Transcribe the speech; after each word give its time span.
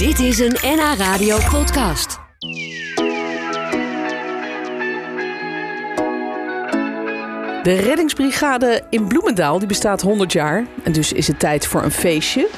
Dit 0.00 0.18
is 0.18 0.38
een 0.38 0.56
NH 0.62 0.94
Radio 0.98 1.36
podcast. 1.50 2.18
De 7.62 7.74
reddingsbrigade 7.74 8.82
in 8.90 9.08
Bloemendaal 9.08 9.58
die 9.58 9.68
bestaat 9.68 10.00
100 10.00 10.32
jaar. 10.32 10.66
En 10.82 10.92
dus 10.92 11.12
is 11.12 11.26
het 11.26 11.38
tijd 11.38 11.66
voor 11.66 11.82
een 11.82 11.90
feestje. 11.90 12.48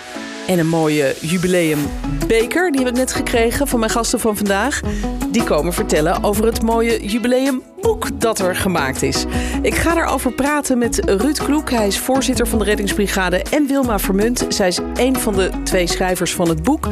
En 0.47 0.59
een 0.59 0.69
mooie 0.69 1.15
jubileumbeker. 1.21 2.71
Die 2.71 2.81
heb 2.81 2.91
ik 2.91 2.97
net 2.97 3.13
gekregen 3.13 3.69
van 3.69 3.79
mijn 3.79 3.91
gasten 3.91 4.21
van 4.21 4.37
vandaag. 4.37 4.81
Die 5.31 5.45
komen 5.45 5.73
vertellen 5.73 6.25
over 6.25 6.45
het 6.45 6.63
mooie 6.63 7.07
jubileumboek 7.83 8.21
dat 8.21 8.39
er 8.39 8.57
gemaakt 8.57 9.03
is. 9.03 9.25
Ik 9.63 9.75
ga 9.75 9.95
daarover 9.95 10.33
praten 10.33 10.79
met 10.79 11.03
Ruud 11.05 11.39
Kloek. 11.39 11.71
Hij 11.71 11.87
is 11.87 11.99
voorzitter 11.99 12.47
van 12.47 12.59
de 12.59 12.65
reddingsbrigade. 12.65 13.43
En 13.51 13.67
Wilma 13.67 13.99
Vermunt. 13.99 14.45
Zij 14.49 14.69
is 14.69 14.79
een 14.95 15.17
van 15.19 15.35
de 15.35 15.51
twee 15.65 15.87
schrijvers 15.87 16.35
van 16.35 16.49
het 16.49 16.63
boek. 16.63 16.89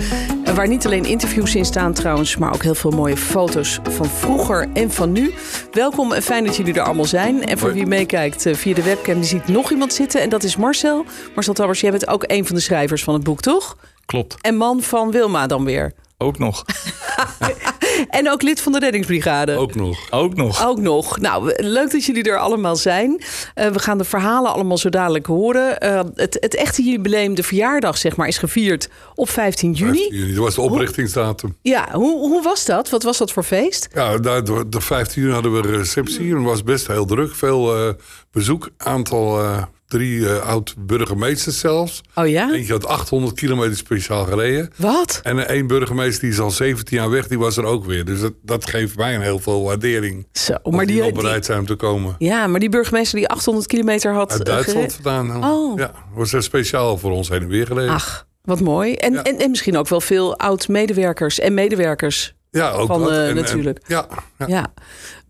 Waar 0.55 0.69
niet 0.69 0.87
alleen 0.87 1.05
interviews 1.05 1.55
in 1.55 1.65
staan 1.65 1.93
trouwens, 1.93 2.37
maar 2.37 2.55
ook 2.55 2.63
heel 2.63 2.75
veel 2.75 2.91
mooie 2.91 3.17
foto's 3.17 3.79
van 3.91 4.07
vroeger 4.07 4.69
en 4.73 4.91
van 4.91 5.13
nu. 5.13 5.35
Welkom 5.73 6.13
en 6.13 6.23
fijn 6.23 6.45
dat 6.45 6.57
jullie 6.57 6.75
er 6.75 6.83
allemaal 6.83 7.05
zijn. 7.05 7.45
En 7.45 7.59
voor 7.59 7.73
wie 7.73 7.87
meekijkt 7.87 8.47
eh, 8.47 8.55
via 8.55 8.75
de 8.75 8.83
webcam, 8.83 9.15
die 9.15 9.25
ziet 9.25 9.49
nog 9.49 9.71
iemand 9.71 9.93
zitten. 9.93 10.21
En 10.21 10.29
dat 10.29 10.43
is 10.43 10.57
Marcel. 10.57 11.05
Marcel 11.35 11.55
Tabbers, 11.55 11.81
jij 11.81 11.91
bent 11.91 12.09
ook 12.09 12.25
een 12.27 12.47
van 12.47 12.55
de 12.57 12.63
schrijvers 12.63 13.05
van 13.05 13.15
het 13.15 13.23
boek, 13.23 13.41
toch? 13.41 13.77
Klopt, 14.07 14.37
En 14.41 14.57
man 14.57 14.83
van 14.83 15.11
Wilma 15.11 15.47
dan 15.47 15.65
weer. 15.65 15.93
ook 16.19 16.39
nog. 16.39 16.65
En 18.09 18.31
ook 18.31 18.43
lid 18.43 18.61
van 18.61 18.73
de 18.73 18.79
reddingsbrigade. 18.79 19.57
Ook 19.57 19.75
nog. 19.75 20.11
Ook 20.11 20.35
nog. 20.35 20.67
Ook 20.67 20.79
nog. 20.81 21.19
Nou, 21.19 21.53
leuk 21.57 21.91
dat 21.91 22.05
jullie 22.05 22.23
er 22.23 22.39
allemaal 22.39 22.77
zijn. 22.77 23.23
Eh, 23.55 23.69
we 23.69 23.79
gaan 23.79 23.99
de 23.99 24.05
verhalen 24.05 24.53
allemaal 24.53 24.79
zo 24.79 24.89
dadelijk 24.89 25.27
horen. 25.27 25.81
Eh, 25.81 26.01
het, 26.15 26.37
het 26.41 26.55
echte 26.55 26.83
jubileum, 26.83 27.35
de 27.35 27.43
verjaardag 27.43 27.99
zeg 27.99 28.17
maar, 28.17 28.29
is 28.29 28.39
gevierd 28.39 28.89
op 29.15 29.29
15 29.29 29.73
juni. 29.73 29.99
15 29.99 30.19
juni. 30.19 30.35
Dat 30.35 30.45
was 30.45 30.55
de 30.55 30.61
oprichtingsdatum. 30.61 31.57
Ja, 31.63 31.89
hoe, 31.93 32.19
hoe 32.19 32.43
was 32.43 32.65
dat? 32.65 32.91
Wat 32.91 33.03
was 33.03 33.19
dat 33.19 33.33
voor 33.33 33.45
feest? 33.45 33.89
Ja, 33.95 34.19
daar, 34.19 34.45
de, 34.45 34.65
de 34.69 34.81
15 34.81 35.23
juni 35.23 35.35
hadden 35.35 35.53
we 35.53 35.69
een 35.69 35.77
receptie. 35.77 36.31
En 36.31 36.37
het 36.37 36.45
was 36.45 36.63
best 36.63 36.87
heel 36.87 37.07
druk. 37.07 37.35
Veel 37.35 37.77
eh, 37.77 37.95
bezoek. 38.33 38.69
Aantal, 38.77 39.43
eh, 39.43 39.63
drie 39.91 40.29
eh, 40.29 40.47
oud-burgemeesters 40.47 41.59
zelfs. 41.59 42.01
Oh 42.15 42.29
ja? 42.29 42.53
Eentje 42.53 42.73
had 42.73 42.87
800 42.87 43.35
kilometer 43.35 43.77
speciaal 43.77 44.25
gereden. 44.25 44.71
Wat? 44.77 45.21
En 45.23 45.49
één 45.49 45.67
burgemeester 45.67 46.21
die 46.21 46.31
is 46.31 46.39
al 46.39 46.51
17 46.51 46.97
jaar 46.97 47.11
weg, 47.11 47.27
die 47.29 47.39
was 47.39 47.57
er 47.57 47.65
ook 47.65 47.85
weer. 47.85 48.05
Dus 48.05 48.21
dat, 48.21 48.33
dat 48.43 48.67
geeft 48.71 48.97
mij 48.97 49.15
een 49.15 49.21
heel 49.23 49.39
veel 49.39 49.63
waardering. 49.65 50.27
Zo, 50.33 50.55
Maar 50.71 50.87
die, 50.87 50.95
die, 50.95 51.05
al 51.05 51.13
bereid 51.13 51.45
zijn 51.45 51.59
om 51.59 51.67
te 51.67 51.75
komen. 51.75 52.15
ja, 52.19 52.47
maar 52.47 52.61
die 52.61 52.69
burgemeester 52.69 53.19
die 53.19 53.29
800 53.29 53.67
kilometer 53.67 54.13
had 54.13 54.31
Uit 54.33 54.41
eh, 54.41 54.47
Duitsland 54.55 54.99
vandaan. 55.03 55.45
Oh. 55.51 55.79
Ja, 55.79 55.93
was 56.15 56.33
er 56.33 56.43
speciaal 56.43 56.99
voor 56.99 57.11
ons 57.11 57.29
heen 57.29 57.43
en 57.43 57.49
weer 57.49 57.67
gereden. 57.67 57.95
Ach, 57.95 58.27
wat 58.43 58.61
mooi. 58.61 58.95
En, 58.95 59.13
Ja. 59.13 59.23
en, 59.23 59.39
en 59.39 59.51
misschien 59.51 59.77
ook 59.77 59.89
wel 59.89 60.01
veel 60.01 60.39
oud-medewerkers 60.39 61.39
en 61.39 61.55
medewerkers. 61.55 62.35
ja, 62.51 62.71
ook 62.71 62.87
van, 62.87 63.01
dat. 63.01 63.11
eh, 63.11 63.23
En- 63.23 63.29
en- 63.29 63.35
natuurlijk. 63.35 63.79
ja, 63.87 64.07
ja. 64.39 64.47
Ja. 64.47 64.73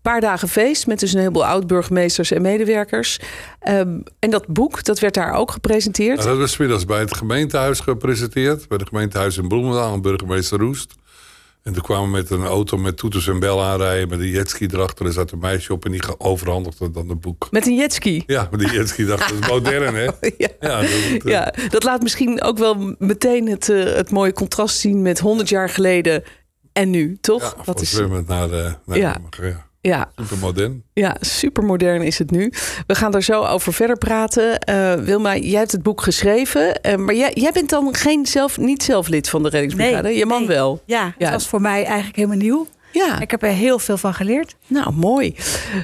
Paar 0.01 0.21
dagen 0.21 0.47
feest 0.47 0.87
met 0.87 0.99
dus 0.99 1.13
een 1.13 1.19
heleboel 1.19 1.45
oud-burgemeesters 1.45 2.31
en 2.31 2.41
medewerkers. 2.41 3.19
Ehm, 3.59 3.99
en 4.19 4.29
dat 4.29 4.47
boek, 4.47 4.83
dat 4.83 4.99
werd 4.99 5.13
daar 5.13 5.33
ook 5.33 5.51
gepresenteerd. 5.51 6.17
Nou, 6.17 6.29
dat 6.29 6.37
was 6.37 6.57
middags 6.57 6.85
bij 6.85 6.99
het 6.99 7.13
gemeentehuis 7.17 7.79
gepresenteerd. 7.79 8.67
Bij 8.67 8.77
het 8.77 8.87
gemeentehuis 8.87 9.37
in 9.37 9.47
Bloemendaal, 9.47 9.91
aan 9.91 10.01
burgemeester 10.01 10.59
Roest. 10.59 10.93
En 11.63 11.73
toen 11.73 11.81
kwamen 11.83 12.03
we 12.11 12.17
met 12.17 12.29
een 12.29 12.45
auto 12.45 12.77
met 12.77 12.97
toeters 12.97 13.27
en 13.27 13.39
bel 13.39 13.63
aanrijden... 13.63 14.09
met 14.09 14.19
een 14.19 14.27
jetski 14.29 14.65
erachter. 14.71 15.05
Er 15.05 15.11
zat 15.11 15.31
een 15.31 15.39
meisje 15.39 15.73
op 15.73 15.85
en 15.85 15.91
die 15.91 16.01
overhandigde 16.19 16.91
dan 16.91 17.09
het 17.09 17.19
boek. 17.21 17.47
Met 17.51 17.67
een 17.67 17.75
jetski. 17.75 18.23
Ja, 18.27 18.47
maar 18.49 18.59
die 18.59 18.71
jetski 18.71 19.05
dacht, 19.05 19.29
dat 19.29 19.39
is 19.39 19.47
modern, 19.47 19.95
hè? 19.95 20.03
Ja. 20.37 20.47
Ja, 20.59 20.81
dat, 20.81 20.89
dat- 21.11 21.21
Ja, 21.23 21.53
dat 21.69 21.83
laat 21.83 22.01
misschien 22.01 22.41
ook 22.43 22.57
wel 22.57 22.95
meteen 22.97 23.49
het, 23.49 23.69
eh, 23.69 23.83
het 23.83 24.11
mooie 24.11 24.33
contrast 24.33 24.77
zien 24.79 25.01
met 25.01 25.19
100 25.19 25.49
jaar 25.49 25.69
geleden 25.69 26.23
en 26.73 26.89
nu, 26.89 27.17
toch? 27.21 27.41
ja, 27.57 27.63
van 27.63 27.75
is, 27.75 27.99
naar 28.25 28.47
de... 28.49 28.73
Naar 28.85 28.97
Ja. 28.97 29.17
ja. 29.41 29.69
Ja, 29.81 30.11
Super 30.15 30.37
modern. 30.37 30.83
ja, 30.93 31.15
super 31.19 31.63
modern 31.63 32.01
is 32.01 32.17
het 32.17 32.31
nu. 32.31 32.53
We 32.87 32.95
gaan 32.95 33.11
daar 33.11 33.23
zo 33.23 33.43
over 33.43 33.73
verder 33.73 33.97
praten. 33.97 34.59
Eh, 34.59 34.93
Wilma, 34.93 35.37
jij 35.37 35.59
hebt 35.59 35.71
het 35.71 35.83
boek 35.83 36.01
geschreven, 36.01 36.81
eh, 36.81 36.95
maar 36.95 37.15
jij, 37.15 37.31
jij 37.33 37.51
bent 37.51 37.69
dan 37.69 37.95
geen 37.95 38.25
zelf, 38.25 38.57
niet 38.57 38.83
zelf 38.83 39.07
lid 39.07 39.29
van 39.29 39.43
de 39.43 39.49
reddingsbrigade. 39.49 40.09
Je 40.09 40.25
man 40.25 40.39
nee. 40.39 40.47
wel. 40.47 40.81
Ja, 40.85 41.13
het 41.17 41.29
was 41.29 41.47
voor 41.47 41.61
mij 41.61 41.85
eigenlijk 41.85 42.15
helemaal 42.15 42.37
nieuw. 42.37 42.67
Ja. 42.91 43.19
Ik 43.19 43.31
heb 43.31 43.43
er 43.43 43.49
heel 43.49 43.79
veel 43.79 43.97
van 43.97 44.13
geleerd. 44.13 44.55
Nou, 44.67 44.93
mooi. 44.93 45.35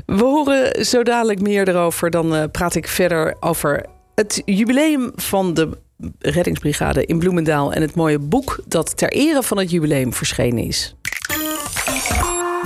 We 0.05 0.23
horen 0.23 0.85
zo 0.85 1.03
dadelijk 1.03 1.41
meer 1.41 1.67
erover. 1.67 2.09
Dan 2.09 2.35
eh, 2.35 2.43
praat 2.51 2.75
ik 2.75 2.87
verder 2.87 3.35
over 3.39 3.85
het 4.15 4.41
jubileum 4.45 5.11
van 5.15 5.53
de 5.53 5.69
reddingsbrigade 6.19 7.05
in 7.05 7.19
Bloemendaal... 7.19 7.73
en 7.73 7.81
het 7.81 7.95
mooie 7.95 8.19
boek 8.19 8.59
dat 8.65 8.97
ter 8.97 9.11
ere 9.11 9.43
van 9.43 9.57
het 9.57 9.71
jubileum 9.71 10.13
verschenen 10.13 10.63
is. 10.63 10.95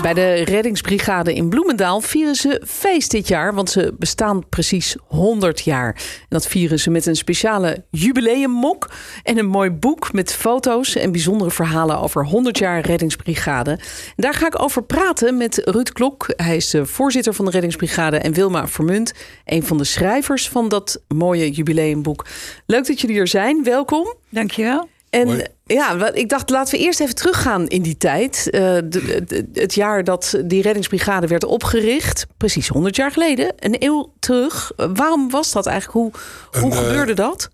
Bij 0.01 0.13
de 0.13 0.34
reddingsbrigade 0.34 1.34
in 1.34 1.50
Bloemendaal 1.50 2.01
vieren 2.01 2.35
ze 2.35 2.62
feest 2.66 3.12
dit 3.12 3.28
jaar, 3.28 3.53
want 3.53 3.69
ze 3.69 3.94
bestaan 4.00 4.50
precies 4.50 4.95
100 5.07 5.62
jaar. 5.62 5.94
En 5.95 6.28
dat 6.29 6.47
vieren 6.47 6.79
ze 6.79 6.89
met 6.89 7.06
een 7.06 7.16
speciale 7.16 7.84
jubileummok 7.89 8.89
en 9.23 9.38
een 9.38 9.45
mooi 9.45 9.69
boek 9.69 10.13
met 10.13 10.34
foto's 10.34 10.95
en 10.95 11.12
bijzondere 11.12 11.51
verhalen 11.51 12.00
over 12.00 12.25
100 12.25 12.57
jaar 12.57 12.81
reddingsbrigade. 12.81 13.72
En 13.72 13.79
daar 14.16 14.34
ga 14.34 14.45
ik 14.45 14.62
over 14.62 14.84
praten 14.84 15.38
met 15.38 15.62
Ruud 15.66 15.91
Klok. 15.91 16.33
Hij 16.35 16.56
is 16.56 16.69
de 16.69 16.85
voorzitter 16.85 17.33
van 17.33 17.45
de 17.45 17.51
reddingsbrigade 17.51 18.18
en 18.18 18.33
Wilma 18.33 18.68
Vermunt, 18.68 19.13
een 19.45 19.63
van 19.63 19.78
de 19.78 19.83
schrijvers 19.83 20.50
van 20.50 20.69
dat 20.69 21.01
mooie 21.07 21.51
jubileumboek. 21.51 22.25
Leuk 22.66 22.88
dat 22.88 23.01
jullie 23.01 23.19
er 23.19 23.28
zijn. 23.28 23.63
Welkom. 23.63 24.13
Dankjewel. 24.29 24.89
En 25.12 25.26
Mooi. 25.26 25.44
ja, 25.66 25.98
wat- 25.98 26.16
ik 26.18 26.30
dacht, 26.30 26.50
laten 26.50 26.78
we 26.78 26.84
eerst 26.84 27.00
even 27.00 27.16
teruggaan 27.16 27.68
in 27.68 27.82
die 27.82 27.98
tijd. 27.98 28.50
Eh, 28.50 28.62
de- 28.62 29.24
de- 29.28 29.50
het 29.54 29.74
jaar 29.74 30.04
dat 30.04 30.40
die 30.46 30.62
reddingsbrigade 30.62 31.28
werd 31.28 31.44
opgericht. 31.46 32.28
Precies 32.38 32.68
100 32.68 32.96
jaar 32.96 33.12
geleden. 33.12 33.54
Een 33.60 33.76
eeuw 33.80 34.14
terug. 34.20 34.72
Waarom 34.76 35.30
was 35.30 35.52
dat 35.52 35.66
eigenlijk? 35.66 36.14
Hoe, 36.52 36.62
En, 36.64 36.72
eh, 36.72 36.78
gebeurde 36.78 37.14
dat? 37.14 37.50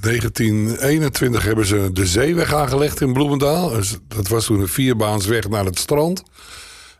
1921 0.00 1.42
hebben 1.44 1.66
ze 1.66 1.90
de 1.92 2.06
zeeweg 2.06 2.54
aangelegd 2.54 3.00
in 3.00 3.12
Bloemendaal. 3.12 3.68
Dus 3.70 3.96
dat 4.08 4.28
was 4.28 4.44
toen 4.44 4.60
een 4.60 4.68
vierbaansweg 4.68 5.48
naar 5.48 5.64
het 5.64 5.78
strand. 5.78 6.22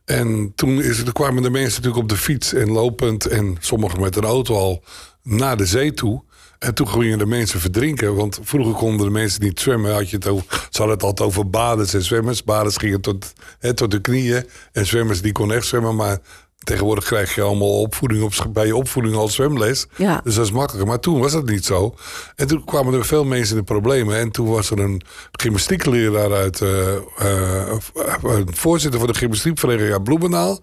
En 0.05 0.53
toen, 0.55 0.83
is, 0.83 0.97
toen 1.05 1.13
kwamen 1.13 1.43
de 1.43 1.51
mensen 1.51 1.83
natuurlijk 1.83 2.03
op 2.03 2.09
de 2.09 2.17
fiets 2.17 2.53
en 2.55 2.71
lopend... 2.71 3.27
en 3.27 3.57
sommigen 3.61 4.01
met 4.01 4.17
een 4.17 4.25
auto 4.25 4.55
al 4.55 4.83
naar 5.23 5.57
de 5.57 5.67
zee 5.67 5.93
toe. 5.95 6.23
En 6.61 6.75
toen 6.75 6.89
gingen 6.89 7.19
de 7.19 7.27
mensen 7.27 7.61
verdrinken. 7.61 8.15
Want 8.15 8.39
vroeger 8.43 8.75
konden 8.75 9.07
de 9.07 9.13
mensen 9.13 9.43
niet 9.43 9.61
zwemmen. 9.61 9.95
Had 9.95 10.11
je 10.11 10.17
het 10.17 10.27
over, 10.27 10.45
ze 10.51 10.79
hadden 10.79 10.97
het 10.97 11.03
altijd 11.03 11.29
over 11.29 11.51
baders 11.51 11.95
en 11.95 12.03
zwemmers. 12.03 12.45
Baders 12.45 12.77
gingen 12.77 13.01
tot, 13.01 13.33
hè, 13.59 13.75
tot 13.75 13.91
de 13.91 14.01
knieën. 14.01 14.47
En 14.73 14.87
zwemmers 14.87 15.23
die 15.23 15.33
konden 15.33 15.57
echt 15.57 15.67
zwemmen. 15.67 15.97
Maar 15.97 16.19
tegenwoordig 16.59 17.05
krijg 17.05 17.35
je 17.35 17.43
allemaal 17.43 17.81
opvoeding 17.81 18.23
op, 18.23 18.33
bij 18.53 18.67
je 18.67 18.77
opvoeding 18.77 19.15
al 19.17 19.29
zwemles. 19.29 19.87
Ja. 19.97 20.21
Dus 20.25 20.35
dat 20.35 20.45
is 20.45 20.53
makkelijker. 20.53 20.89
Maar 20.89 21.01
toen 21.01 21.21
was 21.21 21.33
dat 21.33 21.47
niet 21.47 21.65
zo. 21.65 21.95
En 22.37 22.47
toen 22.47 22.65
kwamen 22.65 22.95
er 22.95 23.05
veel 23.05 23.25
mensen 23.25 23.57
in 23.57 23.61
de 23.61 23.73
problemen. 23.73 24.17
En 24.17 24.31
toen 24.31 24.49
was 24.49 24.71
er 24.71 24.79
een 24.79 25.03
gymnastiekleraar 25.33 26.33
uit... 26.33 26.61
een 26.61 28.57
voorzitter 28.57 29.01
van 29.01 29.09
de 29.09 29.15
gymnastiekvereniging 29.15 29.93
uit 29.93 30.05
Bloemendaal. 30.05 30.61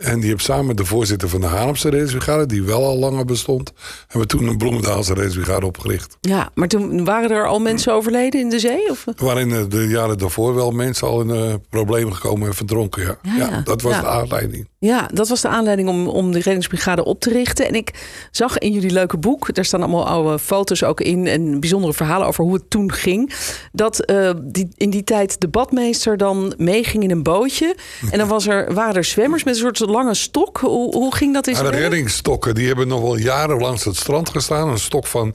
En 0.00 0.20
die 0.20 0.30
heeft 0.30 0.44
samen 0.44 0.66
met 0.66 0.76
de 0.76 0.84
voorzitter 0.84 1.28
van 1.28 1.40
de 1.40 1.46
Haarlemse 1.46 1.88
reddingsbrigade... 1.88 2.46
die 2.46 2.62
wel 2.62 2.84
al 2.84 2.98
langer 2.98 3.24
bestond... 3.24 3.72
hebben 4.00 4.20
we 4.20 4.26
toen 4.26 4.46
een 4.46 4.56
Bloemendaalse 4.56 5.14
reddingsbrigade 5.14 5.66
opgericht. 5.66 6.16
Ja, 6.20 6.50
maar 6.54 6.68
toen 6.68 7.04
waren 7.04 7.30
er 7.30 7.46
al 7.46 7.60
mensen 7.60 7.92
overleden 7.92 8.40
in 8.40 8.48
de 8.48 8.58
zee? 8.58 8.90
Of? 8.90 9.06
Er 9.06 9.24
waren 9.24 9.50
in 9.50 9.68
de, 9.68 9.88
jaren 9.88 10.18
daarvoor 10.18 10.54
wel 10.54 10.70
mensen 10.70 11.08
al 11.08 11.20
in 11.20 11.30
eh, 11.30 11.54
problemen 11.68 12.14
gekomen 12.14 12.48
en 12.48 12.54
verdronken. 12.54 13.02
Ja, 13.02 13.18
Ja, 13.22 13.36
ja. 13.36 13.60
dat 13.64 13.82
was 13.82 14.00
de 14.00 14.06
aanleiding. 14.06 14.68
Ja, 14.78 15.08
dat 15.12 15.28
was 15.28 15.40
de 15.40 15.48
aanleiding 15.48 15.88
om, 15.88 16.08
om 16.08 16.32
de 16.32 16.40
reddingsbrigade 16.40 17.04
op 17.04 17.20
te 17.20 17.30
richten. 17.30 17.66
En 17.66 17.74
ik 17.74 17.90
zag 18.30 18.58
in 18.58 18.72
jullie 18.72 18.90
leuke 18.90 19.16
boek, 19.16 19.54
daar 19.54 19.64
staan 19.64 19.80
allemaal 19.80 20.06
oude 20.06 20.38
foto's 20.38 20.82
ook 20.82 21.00
in 21.00 21.26
en 21.26 21.60
bijzondere 21.60 21.94
verhalen 21.94 22.26
over 22.26 22.44
hoe 22.44 22.54
het 22.54 22.70
toen 22.70 22.92
ging. 22.92 23.32
Dat 23.72 24.04
eh, 24.04 24.30
die, 24.42 24.68
in 24.76 24.90
die 24.90 25.04
tijd 25.04 25.40
de 25.40 25.48
badmeester 25.48 26.16
dan 26.16 26.54
meeging 26.56 27.02
in 27.02 27.10
een 27.10 27.22
bootje. 27.22 27.76
En 28.10 28.18
dan 28.18 28.28
was 28.28 28.46
er, 28.46 28.74
waren 28.74 28.94
er 28.94 29.04
zwemmers 29.04 29.44
met 29.44 29.54
een 29.54 29.60
soort 29.60 29.78
lange 29.90 30.14
stok. 30.14 30.58
Hoe, 30.58 30.94
hoe 30.94 31.14
ging 31.14 31.34
dat 31.34 31.46
in 31.46 31.54
zijn 31.54 31.66
werk? 31.66 31.78
reddingsstokken 31.78 32.54
die 32.54 32.66
hebben 32.66 32.88
nog 32.88 33.00
wel 33.00 33.16
jaren 33.16 33.58
langs 33.58 33.84
het 33.84 33.96
strand 33.96 34.28
gestaan. 34.28 34.68
Een 34.68 34.78
stok 34.78 35.06
van, 35.06 35.34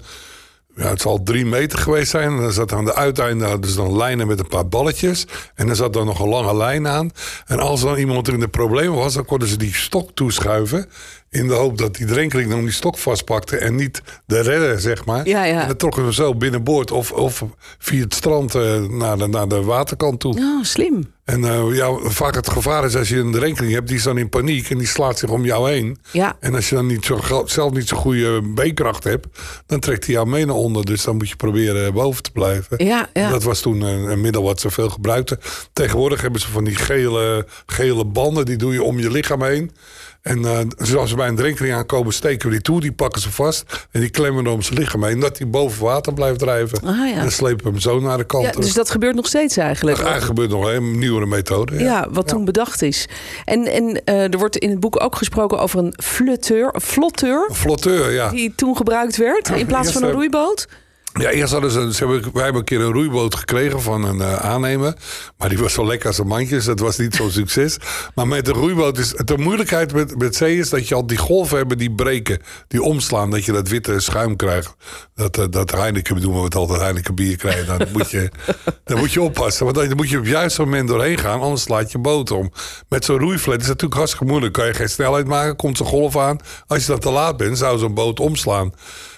ja, 0.76 0.90
het 0.90 1.02
zal 1.02 1.24
drie 1.24 1.46
meter 1.46 1.80
geweest 1.80 2.10
zijn. 2.12 2.32
En 2.32 2.42
dan 2.42 2.52
zat 2.52 2.72
aan 2.72 2.86
de 2.86 2.96
uiteinde 2.96 3.60
ze 3.68 3.76
dan 3.76 3.98
lijnen 3.98 4.28
met 4.28 4.40
een 4.40 4.48
paar 4.48 4.68
balletjes. 4.68 5.26
En 5.56 5.70
er 5.70 5.76
zat 5.76 5.94
dan 5.94 6.06
nog 6.06 6.20
een 6.20 6.30
lange 6.30 6.56
lijn 6.56 6.88
aan. 6.88 7.12
En 7.46 7.60
als 7.60 7.82
dan 7.82 7.98
iemand 7.98 8.28
er 8.28 8.34
in 8.34 8.40
de 8.40 8.48
problemen 8.48 8.98
was, 8.98 9.14
dan 9.14 9.26
konden 9.26 9.48
ze 9.48 9.58
die 9.58 9.76
stok 9.76 10.12
toeschuiven. 10.14 10.90
In 11.30 11.48
de 11.48 11.54
hoop 11.54 11.78
dat 11.78 11.96
die 11.96 12.06
drenkeling 12.06 12.50
dan 12.50 12.62
die 12.62 12.72
stok 12.72 12.98
vastpakte 12.98 13.58
en 13.58 13.76
niet 13.76 14.02
de 14.26 14.42
redder, 14.42 14.80
zeg 14.80 15.06
maar. 15.06 15.28
Ja, 15.28 15.44
ja. 15.44 15.62
En 15.62 15.68
dan 15.68 15.78
trokken 15.78 16.06
we 16.06 16.14
zo 16.14 16.36
binnenboord 16.36 16.92
of, 16.92 17.12
of 17.12 17.44
via 17.80 18.04
het 18.04 18.14
strand 18.14 18.56
eh, 18.56 18.82
naar, 18.82 19.18
de, 19.18 19.28
naar 19.28 19.48
de 19.48 19.64
waterkant 19.64 20.20
toe. 20.20 20.36
Oh, 20.38 20.64
slim. 20.64 21.14
En 21.26 21.44
eh, 21.44 21.76
ja, 21.76 21.98
vaak 22.04 22.36
het 22.36 22.50
gevaar 22.50 22.86
is 22.86 22.96
als 22.96 23.10
je 23.10 23.18
een 23.18 23.40
rekening 23.40 23.74
hebt, 23.74 23.88
die 23.88 23.98
is 23.98 24.04
dan 24.04 24.18
in 24.18 24.30
paniek 24.30 24.70
en 24.70 24.78
die 24.78 24.88
slaat 24.88 25.20
zich 25.20 25.30
om 25.30 25.46
jou 25.46 25.72
heen. 25.72 25.98
Ja. 26.12 26.38
En 26.40 26.56
als 26.56 26.70
je 26.70 26.76
dan 26.76 26.86
niet 26.86 27.06
zo, 27.06 27.20
zelf 27.46 27.74
niet 27.74 27.88
zo'n 27.88 27.98
goede 27.98 28.42
beenkracht 28.42 29.04
hebt, 29.04 29.28
dan 29.66 29.80
trekt 29.80 30.06
hij 30.06 30.14
jou 30.14 30.28
mee 30.28 30.46
naar 30.46 30.56
onder. 30.56 30.86
Dus 30.86 31.04
dan 31.04 31.18
moet 31.18 31.30
je 31.30 31.36
proberen 31.36 31.94
boven 31.94 32.24
te 32.24 32.32
blijven. 32.32 32.86
Ja, 32.86 33.10
ja. 33.14 33.30
Dat 33.30 33.44
was 33.44 33.62
toen 33.62 33.82
een, 33.82 34.12
een 34.12 34.22
middel 34.22 34.44
wat 34.44 34.60
ze 34.60 34.70
veel 34.70 34.90
gebruikten. 34.90 35.40
Tegenwoordig 35.74 36.22
hebben 36.22 36.42
ze 36.42 36.52
van 36.52 36.64
die 36.64 36.76
gele, 36.76 37.48
gele 37.66 38.06
banden, 38.06 38.46
die 38.46 38.58
doe 38.58 38.74
je 38.74 38.84
om 38.84 39.00
je 39.00 39.12
lichaam 39.12 39.44
heen. 39.44 39.72
En 40.26 40.46
eh, 40.46 40.60
zoals 40.78 41.10
ze 41.10 41.16
bij 41.16 41.28
een 41.28 41.42
rekening 41.42 41.74
aankomen, 41.74 42.14
steken 42.14 42.48
we 42.48 42.54
die 42.54 42.64
toe, 42.64 42.82
die 42.82 42.92
pakken 42.92 43.22
ze 43.22 43.32
vast. 43.32 43.88
En 43.92 44.00
die 44.00 44.10
klemmen 44.10 44.46
er 44.46 44.52
om 44.52 44.62
zijn 44.62 44.80
lichaam 44.80 45.04
heen, 45.04 45.20
dat 45.20 45.38
hij 45.38 45.48
boven 45.48 45.84
water 45.84 46.14
blijft 46.14 46.40
drijven. 46.40 46.80
Ah, 46.80 46.98
ja. 46.98 47.14
En 47.14 47.20
dan 47.20 47.32
slepen 47.32 47.66
we 47.66 47.72
hem 47.72 47.80
zo 47.80 48.00
naar 48.00 48.18
de 48.18 48.24
kant. 48.24 48.44
ja, 48.44 48.52
dus 48.52 48.74
dat 48.74 48.90
gebeurt 48.90 49.16
nog 49.16 49.28
steeds 49.28 49.58
eigenlijk. 49.58 49.98
Dat 49.98 50.06
eigenlijk 50.06 50.40
gebeurt 50.40 50.62
nog 50.62 50.74
een 50.74 51.00
nieuwere 51.00 51.26
methode. 51.26 51.78
Ja, 51.78 52.08
wat 52.12 52.28
toen 52.28 52.46
bedacht 52.46 52.82
is. 52.82 53.08
En, 53.44 53.66
en 53.66 54.04
eh, 54.04 54.34
er 54.34 54.38
wordt 54.38 54.58
in 54.58 54.70
het 54.70 54.80
boek 54.80 55.04
ook 55.04 55.16
gesproken 55.16 55.60
over 55.60 55.80
een 55.80 55.94
flotteur, 56.04 56.70
een 56.72 56.82
flotteur, 56.82 58.12
ja. 58.12 58.30
die 58.30 58.54
toen 58.56 58.78
gebruikt 58.78 59.18
werd 59.18 59.50
in 59.50 59.66
plaats 59.66 59.92
van 59.92 60.04
een 60.04 60.12
roeiboot. 60.12 60.68
Ja, 61.20 61.30
eerst 61.30 61.52
hadden 61.52 61.72
ze, 61.72 61.94
ze 61.94 62.06
hebben, 62.06 62.34
wij 62.34 62.44
hebben 62.44 62.62
een 62.62 62.68
keer 62.68 62.82
een 62.82 62.92
roeiboot 62.92 63.36
gekregen 63.36 63.82
van 63.82 64.04
een 64.04 64.22
eh, 64.22 64.36
aannemer. 64.36 64.94
Maar 65.38 65.50
die 65.50 65.58
was 65.58 65.74
zo 65.74 65.86
lekker 65.86 66.08
als 66.08 66.18
een 66.18 66.28
mandje, 66.28 66.56
dus 66.56 66.66
dat 66.66 66.80
was 66.80 66.98
niet 66.98 67.16
zo'n 67.16 67.32
succes. 67.42 67.78
Maar 68.16 68.28
met 68.28 68.46
de 68.46 68.52
roeiboot 68.52 68.98
is 68.98 69.14
de 69.14 69.38
moeilijkheid 69.38 69.94
met, 69.94 70.18
met 70.18 70.36
zee 70.36 70.58
is 70.58 70.70
dat 70.70 70.88
je 70.88 70.96
al 70.96 71.08
die 71.08 71.18
golven 71.18 71.58
hebben 71.58 71.78
die 71.78 71.92
breken, 71.92 72.42
die 72.68 72.82
omslaan, 72.82 73.30
dat 73.30 73.46
je 73.46 73.52
dat 73.52 73.68
witte 73.68 74.00
schuim 74.00 74.36
krijgt. 74.36 74.76
Dat, 75.14 75.38
eh, 75.38 75.46
dat 75.50 75.72
Heineken, 75.72 76.22
doen 76.22 76.34
we 76.34 76.44
het 76.44 76.56
altijd 76.56 76.82
Heineken 76.82 77.16
bier 77.16 77.38
krijgen. 77.38 77.80
Dan 77.80 77.88
moet 77.92 78.12
je, 78.12 78.32
dan 78.84 78.98
moet 78.98 79.12
je 79.12 79.22
oppassen, 79.22 79.66
want 79.66 79.78
dan 79.78 79.96
moet 79.96 80.10
je 80.10 80.18
op 80.18 80.24
het 80.24 80.32
juiste 80.32 80.62
moment 80.62 80.88
doorheen 80.88 81.18
gaan, 81.18 81.42
anders 81.42 81.62
slaat 81.62 81.92
je 81.92 81.98
boot 81.98 82.32
om. 82.32 82.52
Met 82.90 83.06
zo'n 83.06 83.20
roeiflet 83.20 83.62
is 83.62 83.68
het 83.68 83.68
natuurlijk 83.68 83.94
hartstikke 83.94 84.26
moeilijk. 84.26 84.54
Kan 84.54 84.66
je 84.66 84.74
geen 84.74 84.90
snelheid 84.90 85.28
maken, 85.28 85.56
komt 85.56 85.78
zo'n 85.78 85.88
golf 85.88 86.18
aan. 86.18 86.38
Als 86.68 86.82
je 86.82 86.88
dan 86.88 87.00
te 87.00 87.10
laat 87.10 87.38
bent, 87.38 87.58
zou 87.58 87.78
zo'n 87.78 87.94
boot 87.94 88.20
omslaan. 88.20 88.74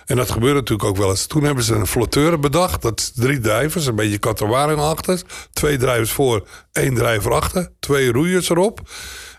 En 0.08 0.16
dat 0.16 0.32
gebeurde 0.32 0.60
natuurlijk 0.60 0.90
ook 0.90 0.98
wel 0.98 1.10
eens. 1.10 1.26
Toen 1.26 1.44
hebben 1.44 1.64
ze 1.64 1.76
een 1.76 1.88
flotteur 1.88 2.40
bedacht. 2.40 2.82
Dat 2.82 3.00
is 3.00 3.12
drie 3.16 3.40
drijvers, 3.40 3.86
een 3.86 3.96
beetje 3.96 4.18
katamaran 4.18 4.80
achter. 4.80 5.22
Twee 5.54 5.78
drijvers 5.78 6.12
voor, 6.12 6.48
één 6.72 6.94
drijver 6.94 7.34
achter. 7.34 7.72
Twee 7.80 8.12
roeiers 8.12 8.50
erop. 8.50 8.80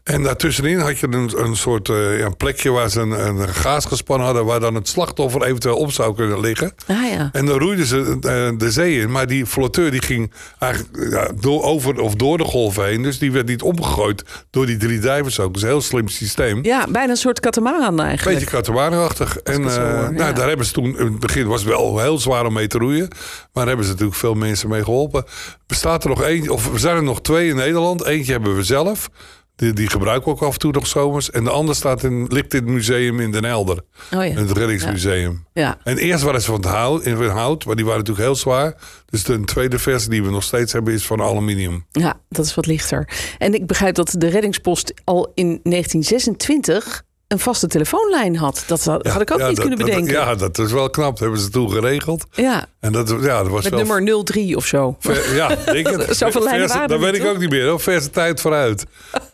En 0.08 0.22
daartussenin 0.22 0.78
had 0.78 0.98
je 0.98 1.06
een, 1.10 1.44
een 1.44 1.56
soort 1.56 1.88
eh, 1.88 2.18
een 2.18 2.36
plekje 2.36 2.70
waar 2.70 2.90
ze 2.90 3.00
een, 3.00 3.10
een 3.10 3.48
gaas 3.48 3.84
gespannen 3.84 4.26
hadden... 4.26 4.44
waar 4.44 4.60
dan 4.60 4.74
het 4.74 4.88
slachtoffer 4.88 5.42
eventueel 5.42 5.76
op 5.76 5.92
zou 5.92 6.14
kunnen 6.14 6.40
liggen. 6.40 6.72
Ah 6.86 7.10
ja. 7.10 7.28
En 7.32 7.46
dan 7.46 7.58
roeiden 7.58 7.86
ze 7.86 8.16
eh, 8.20 8.58
de 8.58 8.70
zee 8.70 9.00
in. 9.00 9.10
Maar 9.10 9.26
die 9.26 9.46
flotteur 9.46 9.90
die 9.90 10.02
ging 10.02 10.32
eigenlijk 10.58 11.10
ja, 11.10 11.30
door, 11.40 11.62
over 11.62 12.00
of 12.00 12.14
door 12.14 12.38
de 12.38 12.44
golven 12.44 12.84
heen. 12.84 13.02
Dus 13.02 13.18
die 13.18 13.32
werd 13.32 13.46
niet 13.46 13.62
omgegooid 13.62 14.24
door 14.50 14.66
die 14.66 14.76
drie 14.76 14.98
drijvers 14.98 15.40
ook. 15.40 15.46
Dat 15.46 15.56
is 15.56 15.62
een 15.62 15.68
heel 15.68 15.80
slim 15.80 16.08
systeem. 16.08 16.64
Ja, 16.64 16.86
bijna 16.90 17.10
een 17.10 17.16
soort 17.16 17.40
katamaran 17.40 18.00
eigenlijk. 18.00 18.38
Beetje 18.38 18.56
katamaranachtig. 18.56 19.38
En 19.38 19.68
eh, 19.68 19.76
nou, 19.76 20.14
ja. 20.16 20.32
daar 20.32 20.48
hebben 20.48 20.66
ze 20.66 20.72
toen, 20.72 20.98
in 20.98 21.04
het 21.06 21.20
begin 21.20 21.46
was 21.46 21.60
het 21.60 21.68
wel 21.68 21.98
heel 21.98 22.18
zwaar 22.18 22.46
om 22.46 22.52
mee 22.52 22.66
te 22.66 22.78
roeien. 22.78 23.08
Maar 23.08 23.48
daar 23.52 23.66
hebben 23.66 23.84
ze 23.84 23.90
natuurlijk 23.90 24.18
veel 24.18 24.34
mensen 24.34 24.68
mee 24.68 24.84
geholpen. 24.84 25.24
Bestaat 25.66 26.02
er 26.02 26.08
nog 26.08 26.22
één, 26.22 26.48
of 26.48 26.72
er 26.72 26.78
zijn 26.78 26.96
er 26.96 27.02
nog 27.02 27.20
twee 27.20 27.48
in 27.48 27.56
Nederland. 27.56 28.04
Eentje 28.04 28.32
hebben 28.32 28.56
we 28.56 28.62
zelf. 28.62 29.10
Die, 29.58 29.72
die 29.72 29.90
gebruiken 29.90 30.24
we 30.24 30.36
ook 30.36 30.42
af 30.42 30.52
en 30.52 30.58
toe 30.58 30.72
nog 30.72 30.86
zomers. 30.86 31.30
En 31.30 31.44
de 31.44 31.50
andere 31.50 31.76
staat 31.76 32.02
in, 32.02 32.26
ligt 32.28 32.54
in 32.54 32.60
het 32.64 32.68
museum 32.68 33.20
in 33.20 33.32
Den 33.32 33.44
Helder. 33.44 33.80
Oh 34.14 34.26
ja. 34.26 34.32
Het 34.34 34.50
reddingsmuseum. 34.50 35.46
Ja. 35.52 35.78
En 35.84 35.96
eerst 35.96 36.22
waren 36.22 36.40
ze 36.40 36.46
van 36.46 36.60
het 36.60 36.64
hout, 36.64 37.02
in 37.02 37.28
hout, 37.28 37.64
maar 37.64 37.76
die 37.76 37.84
waren 37.84 38.00
natuurlijk 38.00 38.26
heel 38.26 38.36
zwaar. 38.36 38.74
Dus 39.06 39.24
de 39.24 39.44
tweede 39.44 39.78
versie 39.78 40.10
die 40.10 40.22
we 40.22 40.30
nog 40.30 40.42
steeds 40.42 40.72
hebben 40.72 40.94
is 40.94 41.06
van 41.06 41.20
aluminium. 41.20 41.86
Ja, 41.90 42.20
dat 42.28 42.44
is 42.44 42.54
wat 42.54 42.66
lichter. 42.66 43.08
En 43.38 43.54
ik 43.54 43.66
begrijp 43.66 43.94
dat 43.94 44.14
de 44.18 44.28
reddingspost 44.28 44.92
al 45.04 45.32
in 45.34 45.60
1926 45.62 47.02
een 47.28 47.38
vaste 47.38 47.66
telefoonlijn 47.66 48.36
had. 48.36 48.64
Dat 48.66 48.84
had, 48.84 49.04
ik 49.20 49.32
ook 49.32 49.38
Ja, 49.38 49.46
niet 49.46 49.56
dat- 49.56 49.58
kunnen 49.58 49.78
dat- 49.78 49.86
bedenken. 49.88 50.12
ja, 50.14 50.34
dat 50.34 50.58
is 50.58 50.72
wel 50.72 50.90
knap. 50.90 51.10
Dat 51.10 51.18
hebben 51.18 51.38
ze 51.38 51.48
toen 51.48 51.70
geregeld. 51.70 52.24
ja, 52.30 52.66
En 52.80 52.92
dat, 52.92 53.08
ja, 53.08 53.42
dat 53.42 53.48
was 53.48 53.62
met 53.62 53.72
wel 53.72 53.78
nummer 53.84 54.24
03 54.24 54.56
of 54.56 54.66
zo. 54.66 54.96
Ver- 55.00 55.34
ja, 55.34 55.48
denk 55.72 55.88
het. 55.88 56.16
Zoveel 56.16 56.42
lijnen 56.42 56.68
waren 56.68 56.88
Dat 56.88 57.00
weet 57.00 57.14
ik 57.14 57.24
ook 57.26 57.38
niet 57.38 57.50
meer. 57.50 57.66
Hoor. 57.66 57.80
Verse 57.80 58.10
tijd 58.10 58.40
vooruit. 58.40 58.84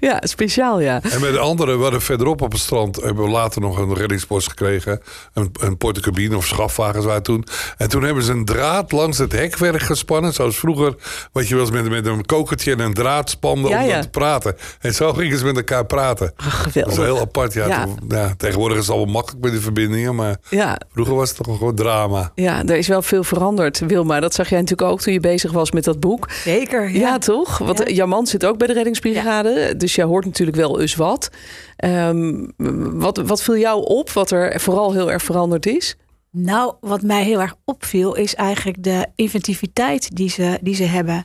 Ja, 0.00 0.20
speciaal 0.24 0.80
ja. 0.80 1.02
En 1.02 1.20
met 1.20 1.32
de 1.32 1.38
andere, 1.38 1.76
we 1.76 1.82
hadden 1.82 2.00
verderop 2.02 2.40
op 2.42 2.52
het 2.52 2.60
strand... 2.60 2.96
hebben 3.02 3.24
we 3.24 3.30
later 3.30 3.60
nog 3.60 3.78
een 3.78 3.94
reddingspost 3.94 4.48
gekregen. 4.48 5.00
Een, 5.34 5.50
een 5.60 5.76
portecabine 5.76 6.36
of 6.36 6.46
schafwagens 6.46 7.04
waren 7.04 7.22
toen. 7.22 7.44
En 7.76 7.88
toen 7.88 8.02
hebben 8.02 8.22
ze 8.22 8.32
een 8.32 8.44
draad 8.44 8.92
langs 8.92 9.18
het 9.18 9.32
hekwerk 9.32 9.80
gespannen. 9.82 10.32
Zoals 10.32 10.56
vroeger, 10.58 10.94
wat 11.32 11.48
je 11.48 11.54
wel 11.54 11.64
eens 11.64 11.72
met, 11.72 11.88
met 11.88 12.06
een 12.06 12.26
kokertje 12.26 12.72
en 12.72 12.80
een 12.80 12.94
draad 12.94 13.30
spande 13.30 13.68
Ja, 13.68 13.82
om 13.82 13.88
dan 13.88 14.00
te 14.00 14.08
praten. 14.08 14.56
En 14.80 14.94
zo 14.94 15.12
gingen 15.12 15.38
ze 15.38 15.44
met 15.44 15.56
elkaar 15.56 15.86
praten. 15.86 16.32
Ach, 16.36 16.44
Dat 16.62 16.72
geweldig. 16.72 16.96
was 16.96 17.06
heel 17.06 17.20
apart. 17.22 17.52
Ja, 17.52 17.66
Ja. 17.66 17.84
Toen- 17.84 17.98
ja, 18.08 18.34
tegenwoordig 18.36 18.78
is 18.78 18.86
het 18.86 18.94
allemaal 18.96 19.12
makkelijk 19.14 19.44
met 19.44 19.52
de 19.52 19.60
verbindingen. 19.60 20.14
Maar 20.14 20.36
Ja, 20.50 20.80
vroeger 20.92 21.14
was 21.14 21.28
het 21.28 21.42
toch 21.44 21.56
gewoon 21.58 21.74
drama. 21.74 22.32
ja, 22.34 22.62
er 22.64 22.76
is 22.76 22.88
wel 22.88 23.02
veel 23.02 23.24
veranderd, 23.24 23.78
Wilma. 23.78 24.20
Dat 24.20 24.34
zag 24.34 24.48
jij 24.48 24.60
natuurlijk 24.60 24.90
ook 24.90 25.00
toen 25.00 25.12
je 25.12 25.20
bezig 25.20 25.52
was 25.52 25.70
met 25.72 25.84
dat 25.84 26.00
boek. 26.00 26.30
Zeker. 26.30 26.90
Ja, 26.90 26.98
Ja. 26.98 27.18
toch? 27.18 27.58
Want 27.58 27.78
Ja. 27.78 27.94
jouw 27.94 28.06
man 28.06 28.26
zit 28.26 28.44
ook 28.46 28.58
bij 28.58 28.66
de 28.66 28.72
reddingsbrigade. 28.72 29.74
Dus 29.76 29.94
jij 29.94 30.04
hoort 30.04 30.24
natuurlijk 30.24 30.56
wel 30.56 30.80
eens 30.80 30.94
wat. 30.94 31.30
Ehm, 31.76 32.44
wat. 32.92 33.16
Wat 33.26 33.42
viel 33.42 33.56
jou 33.56 33.84
op, 33.84 34.10
wat 34.10 34.30
er 34.30 34.60
vooral 34.60 34.92
heel 34.92 35.10
erg 35.12 35.22
veranderd 35.22 35.66
is? 35.66 35.96
Nou, 36.30 36.72
wat 36.80 37.02
mij 37.02 37.24
heel 37.24 37.40
erg 37.40 37.54
opviel 37.64 38.14
is 38.16 38.34
eigenlijk 38.34 38.82
de 38.82 39.06
inventiviteit 39.14 40.16
die 40.16 40.28
ze, 40.28 40.58
die 40.62 40.74
ze 40.74 40.84
hebben. 40.84 41.24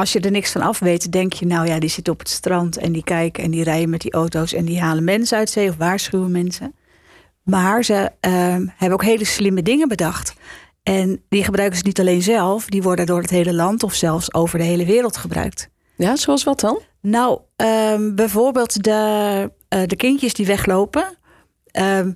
Als 0.00 0.12
je 0.12 0.20
er 0.20 0.30
niks 0.30 0.52
van 0.52 0.60
af 0.60 0.78
weet, 0.78 1.12
denk 1.12 1.32
je, 1.32 1.46
nou 1.46 1.66
ja, 1.66 1.78
die 1.78 1.88
zitten 1.88 2.12
op 2.12 2.18
het 2.18 2.28
strand 2.28 2.76
en 2.76 2.92
die 2.92 3.04
kijken 3.04 3.44
en 3.44 3.50
die 3.50 3.62
rijden 3.62 3.90
met 3.90 4.00
die 4.00 4.12
auto's 4.12 4.52
en 4.52 4.64
die 4.64 4.80
halen 4.80 5.04
mensen 5.04 5.38
uit 5.38 5.50
zee 5.50 5.68
of 5.68 5.76
waarschuwen 5.76 6.30
mensen. 6.30 6.74
Maar 7.42 7.84
ze 7.84 8.10
ehm, 8.20 8.66
hebben 8.76 8.92
ook 8.92 9.04
hele 9.04 9.24
slimme 9.24 9.62
dingen 9.62 9.88
bedacht. 9.88 10.34
En 10.82 11.22
die 11.28 11.44
gebruiken 11.44 11.78
ze 11.78 11.84
niet 11.86 12.00
alleen 12.00 12.22
zelf, 12.22 12.64
die 12.64 12.82
worden 12.82 13.06
door 13.06 13.20
het 13.20 13.30
hele 13.30 13.54
land 13.54 13.82
of 13.82 13.94
zelfs 13.94 14.34
over 14.34 14.58
de 14.58 14.64
hele 14.64 14.84
wereld 14.84 15.16
gebruikt. 15.16 15.68
Ja, 15.96 16.16
zoals 16.16 16.44
wat 16.44 16.60
dan? 16.60 16.80
Nou, 17.00 17.38
ehm, 17.56 18.14
bijvoorbeeld 18.14 18.82
de, 18.82 19.50
eh, 19.68 19.82
de 19.86 19.96
kindjes 19.96 20.34
die 20.34 20.46
weglopen. 20.46 21.04
Ehm, 21.70 22.12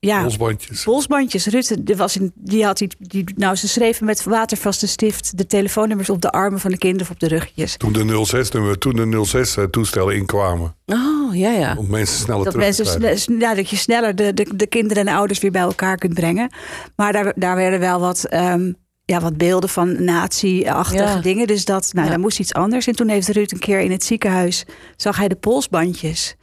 ja, 0.00 0.20
Polsbandjes. 0.20 0.82
polsbandjes. 0.84 1.46
Rutte, 1.46 1.82
die, 1.82 1.96
was 1.96 2.16
in, 2.16 2.32
die 2.34 2.64
had 2.64 2.78
die, 2.78 2.88
die, 2.98 3.24
nou, 3.36 3.56
ze 3.56 3.68
schreven 3.68 4.06
met 4.06 4.24
watervaste 4.24 4.86
stift 4.86 5.38
de 5.38 5.46
telefoonnummers 5.46 6.10
op 6.10 6.20
de 6.22 6.30
armen 6.30 6.60
van 6.60 6.70
de 6.70 6.78
kinderen 6.78 7.06
of 7.06 7.12
op 7.12 7.20
de 7.20 7.28
rugjes. 7.28 7.76
Toen 7.76 7.92
de 7.92 8.24
06 8.24 8.50
nummer, 8.50 8.78
toen 8.78 9.10
de 9.10 9.24
06 9.24 9.56
eh, 9.56 9.64
toestellen 9.64 10.16
inkwamen. 10.16 10.74
Oh, 10.86 11.36
ja, 11.36 11.50
ja. 11.50 11.74
Om 11.78 11.86
mensen 11.90 12.18
sneller 12.18 12.44
Dat, 12.44 12.52
terug 12.52 12.66
mensen, 12.66 12.84
te 12.84 12.98
krijgen. 12.98 13.18
sne- 13.20 13.38
ja, 13.38 13.54
dat 13.54 13.70
je 13.70 13.76
sneller 13.76 14.16
de, 14.16 14.34
de, 14.34 14.46
de 14.56 14.66
kinderen 14.66 15.06
en 15.06 15.12
de 15.12 15.18
ouders 15.18 15.38
weer 15.40 15.50
bij 15.50 15.60
elkaar 15.62 15.96
kunt 15.96 16.14
brengen. 16.14 16.52
Maar 16.96 17.12
daar, 17.12 17.32
daar 17.36 17.56
werden 17.56 17.80
wel 17.80 18.00
wat, 18.00 18.24
ehm, 18.24 18.72
ja, 19.04 19.20
wat 19.20 19.36
beelden 19.36 19.68
van 19.68 20.04
nazi-achtige 20.04 21.02
Ja. 21.02 21.20
dingen. 21.20 21.46
Dus 21.46 21.64
dat, 21.64 21.90
nou, 21.92 22.04
Ja. 22.06 22.10
daar 22.12 22.20
moest 22.20 22.38
iets 22.40 22.52
anders. 22.54 22.86
En 22.86 22.94
toen 22.96 23.08
heeft 23.08 23.28
Ruud 23.28 23.52
een 23.52 23.58
keer 23.58 23.80
in 23.80 23.90
het 23.90 24.04
ziekenhuis, 24.04 24.64
zag 24.96 25.16
hij 25.16 25.28
de 25.28 25.34
polsbandjes. 25.36 26.36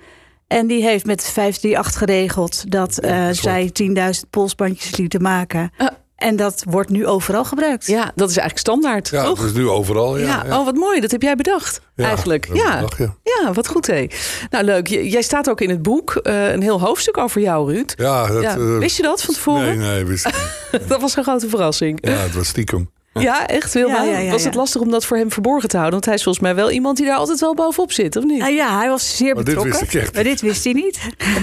En 0.48 0.68
die 0.68 0.84
heeft 0.84 1.06
met 1.06 1.24
538 1.24 1.98
geregeld 1.98 2.72
dat 2.72 2.98
eh, 2.98 3.28
zij 3.32 3.72
10.000 4.24 4.30
polsbandjes 4.30 4.96
lieten 4.98 5.22
maken. 5.22 5.72
En 6.16 6.36
dat 6.36 6.64
wordt 6.70 6.90
nu 6.90 7.06
overal 7.08 7.44
gebruikt. 7.46 7.88
Ja, 7.88 8.12
dat 8.16 8.30
is 8.30 8.38
eigenlijk 8.38 8.58
standaard, 8.58 9.10
Ja, 9.10 9.24
toch? 9.24 9.38
dat 9.38 9.46
is 9.48 9.54
nu 9.54 9.70
overal. 9.70 10.18
Ja, 10.18 10.26
Ja, 10.28 10.44
ja. 10.48 10.60
oh 10.60 10.66
wat 10.66 10.76
mooi. 10.76 11.00
Dat 11.00 11.12
heb 11.12 11.22
jij 11.22 11.36
bedacht, 11.36 11.82
Ja, 11.96 12.06
eigenlijk. 12.06 12.50
Ja. 12.54 12.84
ja, 13.24 13.54
wat 13.54 13.68
goed 13.68 13.88
hé. 13.88 14.08
Nou, 14.50 14.64
leuk. 14.64 14.88
J- 14.88 14.96
Jij 15.12 15.22
staat 15.22 15.50
ook 15.50 15.62
in 15.62 15.70
het 15.70 15.82
boek. 15.82 16.16
eh, 16.16 16.52
een 16.52 16.62
heel 16.62 16.80
hoofdstuk 16.80 17.18
over 17.18 17.42
jou, 17.42 17.74
Ruud. 17.74 17.94
Ja, 17.96 18.28
dat, 18.28 18.42
Ja. 18.42 18.56
eh, 18.56 18.78
Wist 18.78 18.98
je 18.98 19.04
dat 19.04 19.22
van 19.24 19.34
tevoren? 19.34 19.78
Nee, 19.78 19.90
nee, 19.90 20.04
wist 20.06 20.26
ik 20.28 20.34
niet. 20.72 20.88
Dat 20.90 21.02
was 21.02 21.16
een 21.16 21.24
grote 21.24 21.50
verrassing. 21.50 21.98
Ja, 22.02 22.12
het 22.18 22.34
was 22.36 22.48
stiekem. 22.48 22.90
Ja, 23.20 23.48
echt 23.60 23.74
Wilma? 23.74 24.04
Ja, 24.04 24.12
ja, 24.12 24.18
ja, 24.20 24.32
was 24.32 24.44
het 24.44 24.56
lastig 24.56 24.82
om 24.82 24.92
dat 24.92 25.06
voor 25.06 25.18
hem 25.18 25.32
verborgen 25.32 25.70
te 25.70 25.76
houden? 25.78 25.94
Want 25.94 26.06
hij 26.06 26.14
is 26.16 26.24
volgens 26.24 26.44
mij 26.44 26.56
wel 26.56 26.72
iemand 26.72 26.98
die 26.98 27.06
daar 27.06 27.16
altijd 27.18 27.40
wel 27.40 27.54
bovenop 27.56 27.92
zit, 27.92 28.16
of 28.16 28.24
niet? 28.24 28.40
Nou 28.40 28.54
ja, 28.54 28.78
hij 28.78 28.90
was 28.90 29.18
zeer 29.18 29.36
Maar 29.36 29.44
dit 29.44 29.56
betrokken. 29.56 29.80
wist 29.80 29.94
ik 29.94 30.02
echt 30.02 30.14
Maar 30.14 30.24
dit 30.24 30.42
wist 30.42 30.64
hij 30.64 30.74
niet. 30.74 31.00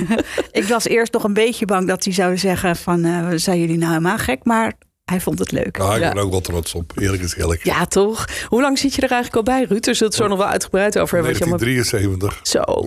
ik 0.53 0.65
was 0.65 0.85
eerst 0.87 1.13
nog 1.13 1.25
een 1.25 1.35
beetje 1.35 1.67
bang 1.67 1.89
dat 1.89 2.05
hij 2.05 2.13
zou 2.13 2.39
zeggen 2.39 2.77
van... 2.77 3.05
eh, 3.05 3.27
zijn 3.35 3.61
jullie 3.61 3.79
nou 3.79 3.89
helemaal 3.91 4.19
gek? 4.19 4.45
Maar 4.45 4.73
hij 5.05 5.21
vond 5.21 5.39
het 5.39 5.53
leuk. 5.53 5.77
Ja, 5.77 5.95
ik 5.95 6.01
Ja. 6.01 6.09
ben 6.09 6.17
er 6.19 6.25
ook 6.25 6.31
wel 6.31 6.41
trots 6.41 6.75
op. 6.75 6.93
Eerlijk 6.97 7.23
is 7.23 7.37
eerlijk. 7.37 7.65
Ja, 7.65 7.85
toch? 7.87 8.27
Hoe 8.49 8.61
lang 8.61 8.79
zit 8.79 8.95
je 8.95 9.03
er 9.03 9.11
eigenlijk 9.11 9.49
al 9.49 9.55
bij, 9.55 9.65
Ruud? 9.69 9.87
Er 9.87 9.95
zult 9.95 10.13
het 10.13 10.23
zo 10.23 10.29
nog 10.29 10.39
wel 10.39 10.47
uitgebreid 10.47 10.99
over 10.99 11.15
hebben. 11.15 11.33
wat 11.33 11.49
je 11.49 11.51
allemaal- 11.51 11.67
1973. 11.67 12.41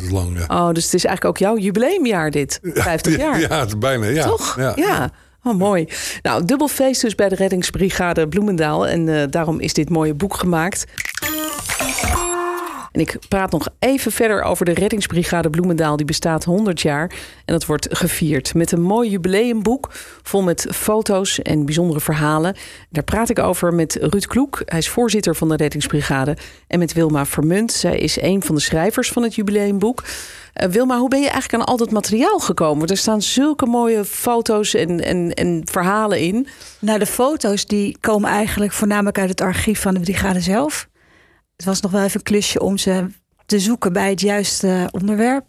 Zo. 0.09 0.15
Lang, 0.15 0.37
ja. 0.47 0.67
Oh, 0.67 0.73
dus 0.73 0.83
het 0.83 0.93
is 0.93 1.05
eigenlijk 1.05 1.25
ook 1.25 1.37
jouw 1.47 1.57
jubileumjaar 1.57 2.31
dit. 2.31 2.59
50 2.63 3.17
jaar. 3.23 3.39
Ja, 3.39 3.59
het 3.59 3.67
is 3.67 3.77
bijna, 3.77 4.05
ja. 4.05 4.27
Toch? 4.27 4.55
Ja. 4.57 4.71
Ja. 4.75 5.09
Oh, 5.47 5.53
mooi. 5.53 5.87
Nou, 6.21 6.45
dubbel 6.45 6.67
feest 6.67 7.01
dus 7.01 7.15
bij 7.15 7.29
de 7.29 7.35
reddingsbrigade 7.35 8.27
Bloemendaal. 8.27 8.87
En 8.87 9.09
eh, 9.09 9.23
daarom 9.29 9.59
is 9.59 9.73
dit 9.73 9.89
mooie 9.89 10.13
boek 10.13 10.33
gemaakt. 10.33 10.85
En 12.95 13.01
ik 13.01 13.17
praat 13.29 13.51
nog 13.51 13.67
even 13.79 14.11
verder 14.11 14.41
over 14.41 14.65
de 14.65 14.73
reddingsbrigade 14.73 15.49
Bloemendaal. 15.49 15.97
Die 15.97 16.05
bestaat 16.05 16.43
100 16.43 16.81
jaar 16.81 17.11
en 17.45 17.53
dat 17.53 17.65
wordt 17.65 17.87
gevierd 17.89 18.53
met 18.53 18.71
een 18.71 18.81
mooi 18.81 19.09
jubileumboek 19.09 19.89
vol 20.23 20.41
met 20.41 20.67
foto's 20.73 21.41
en 21.41 21.65
bijzondere 21.65 21.99
verhalen. 21.99 22.55
Daar 22.89 23.03
praat 23.03 23.29
ik 23.29 23.39
over 23.39 23.73
met 23.73 23.97
Ruud 24.01 24.25
Kloek. 24.25 24.61
Hij 24.65 24.79
is 24.79 24.89
voorzitter 24.89 25.35
van 25.35 25.49
de 25.49 25.55
reddingsbrigade 25.55 26.37
en 26.67 26.79
met 26.79 26.93
Wilma 26.93 27.25
Vermunt. 27.25 27.71
Zij 27.71 27.97
is 27.97 28.21
een 28.21 28.43
van 28.43 28.55
de 28.55 28.61
schrijvers 28.61 29.09
van 29.09 29.23
het 29.23 29.35
jubileumboek. 29.35 30.03
Uh, 30.03 30.69
Wilma, 30.69 30.97
hoe 30.97 31.09
ben 31.09 31.21
je 31.21 31.29
eigenlijk 31.29 31.63
aan 31.63 31.69
al 31.69 31.77
dat 31.77 31.91
materiaal 31.91 32.39
gekomen? 32.39 32.87
Er 32.87 32.97
staan 32.97 33.21
zulke 33.21 33.65
mooie 33.65 34.05
foto's 34.05 34.73
en, 34.73 35.03
en, 35.03 35.33
en 35.33 35.61
verhalen 35.71 36.19
in. 36.19 36.47
Nou, 36.79 36.99
de 36.99 37.05
foto's 37.05 37.65
die 37.65 37.97
komen 37.99 38.29
eigenlijk 38.29 38.71
voornamelijk 38.71 39.19
uit 39.19 39.29
het 39.29 39.41
archief 39.41 39.81
van 39.81 39.93
de 39.93 39.99
brigade 39.99 40.39
zelf. 40.39 40.87
Het 41.55 41.65
was 41.65 41.81
nog 41.81 41.91
wel 41.91 42.03
even 42.03 42.15
een 42.15 42.23
klusje 42.23 42.59
om 42.59 42.77
ze 42.77 43.07
te 43.45 43.59
zoeken 43.59 43.93
bij 43.93 44.09
het 44.09 44.21
juiste 44.21 44.89
onderwerp. 44.91 45.45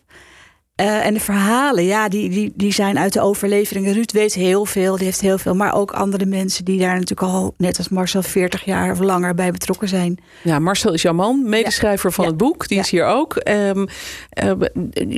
Uh, 0.80 1.06
en 1.06 1.14
de 1.14 1.20
verhalen, 1.20 1.84
ja, 1.84 2.08
die, 2.08 2.30
die, 2.30 2.52
die 2.56 2.72
zijn 2.72 2.98
uit 2.98 3.12
de 3.12 3.20
overleveringen. 3.20 3.92
Ruud 3.92 4.12
weet 4.12 4.34
heel 4.34 4.64
veel, 4.64 4.96
die 4.96 5.04
heeft 5.04 5.20
heel 5.20 5.38
veel. 5.38 5.54
Maar 5.54 5.74
ook 5.74 5.92
andere 5.92 6.26
mensen 6.26 6.64
die 6.64 6.78
daar 6.78 6.92
natuurlijk 6.92 7.32
al, 7.32 7.54
net 7.56 7.78
als 7.78 7.88
Marcel, 7.88 8.22
40 8.22 8.64
jaar 8.64 8.90
of 8.90 8.98
langer 8.98 9.34
bij 9.34 9.50
betrokken 9.50 9.88
zijn. 9.88 10.18
Ja, 10.42 10.58
Marcel 10.58 10.92
is 10.92 11.02
jouw 11.02 11.12
man, 11.12 11.48
medeschrijver 11.48 12.12
van 12.12 12.26
het 12.26 12.36
boek. 12.36 12.68
Die 12.68 12.78
is 12.78 12.90
hier 12.90 13.04
ook. 13.04 13.40
Um, 13.48 13.86
uh, 14.44 14.52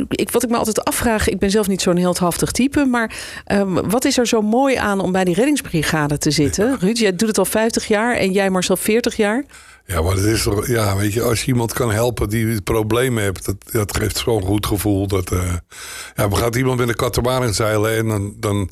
ik, 0.09 0.30
wat 0.30 0.42
ik 0.42 0.50
me 0.50 0.57
altijd 0.57 0.85
afvraag, 0.85 1.28
ik 1.28 1.38
ben 1.38 1.50
zelf 1.50 1.68
niet 1.68 1.83
zo'n 1.83 1.97
heldhaftig 1.97 2.50
type. 2.50 2.85
Maar 2.85 3.16
um, 3.52 3.88
wat 3.90 4.04
is 4.04 4.18
er 4.18 4.26
zo 4.26 4.40
mooi 4.40 4.76
aan 4.76 5.00
om 5.00 5.12
bij 5.12 5.25
die 5.25 5.35
reddingsbrigade 5.35 6.18
te 6.18 6.30
zitten? 6.30 6.76
Ruud, 6.80 6.99
jij 6.99 7.16
doet 7.16 7.28
het 7.28 7.38
al 7.38 7.45
50 7.45 7.88
jaar 7.88 8.14
en 8.14 8.33
jij 8.33 8.50
Marcel 8.50 8.76
40 8.76 9.16
jaar. 9.16 9.45
Ja, 9.90 10.02
maar 10.02 10.14
het 10.14 10.25
is 10.25 10.42
toch, 10.42 10.66
ja, 10.66 10.97
weet 10.97 11.12
je, 11.12 11.23
als 11.23 11.40
je 11.40 11.47
iemand 11.47 11.73
kan 11.73 11.92
helpen 11.92 12.28
die 12.28 12.62
problemen 12.62 13.23
heeft, 13.23 13.45
dat, 13.45 13.57
dat 13.73 13.97
geeft 13.97 14.16
zo'n 14.16 14.42
goed 14.42 14.66
gevoel. 14.66 15.07
Dat, 15.07 15.33
uh, 15.33 15.54
ja, 16.14 16.28
gaat 16.30 16.57
iemand 16.57 16.78
met 16.78 16.88
een 16.88 16.95
zeilen 17.54 17.97
en 17.97 18.09
dan, 18.09 18.35
dan 18.37 18.71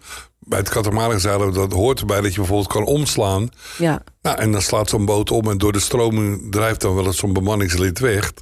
bij 0.48 0.58
het 0.58 0.68
katamaran 0.68 1.20
zeilen, 1.20 1.52
dat 1.52 1.72
hoort 1.72 2.00
erbij 2.00 2.20
dat 2.20 2.30
je 2.32 2.38
bijvoorbeeld 2.38 2.68
kan 2.72 2.84
omslaan. 2.84 3.48
Ja. 3.78 4.02
Nou, 4.22 4.38
en 4.38 4.52
dan 4.52 4.62
slaat 4.62 4.88
zo'n 4.88 5.04
boot 5.04 5.30
om 5.30 5.50
en 5.50 5.58
door 5.58 5.72
de 5.72 5.80
stroming 5.80 6.52
drijft 6.52 6.80
dan 6.80 6.94
wel 6.94 7.06
eens 7.06 7.16
zo'n 7.18 7.32
bemanningslid 7.32 7.98
weg. 7.98 8.32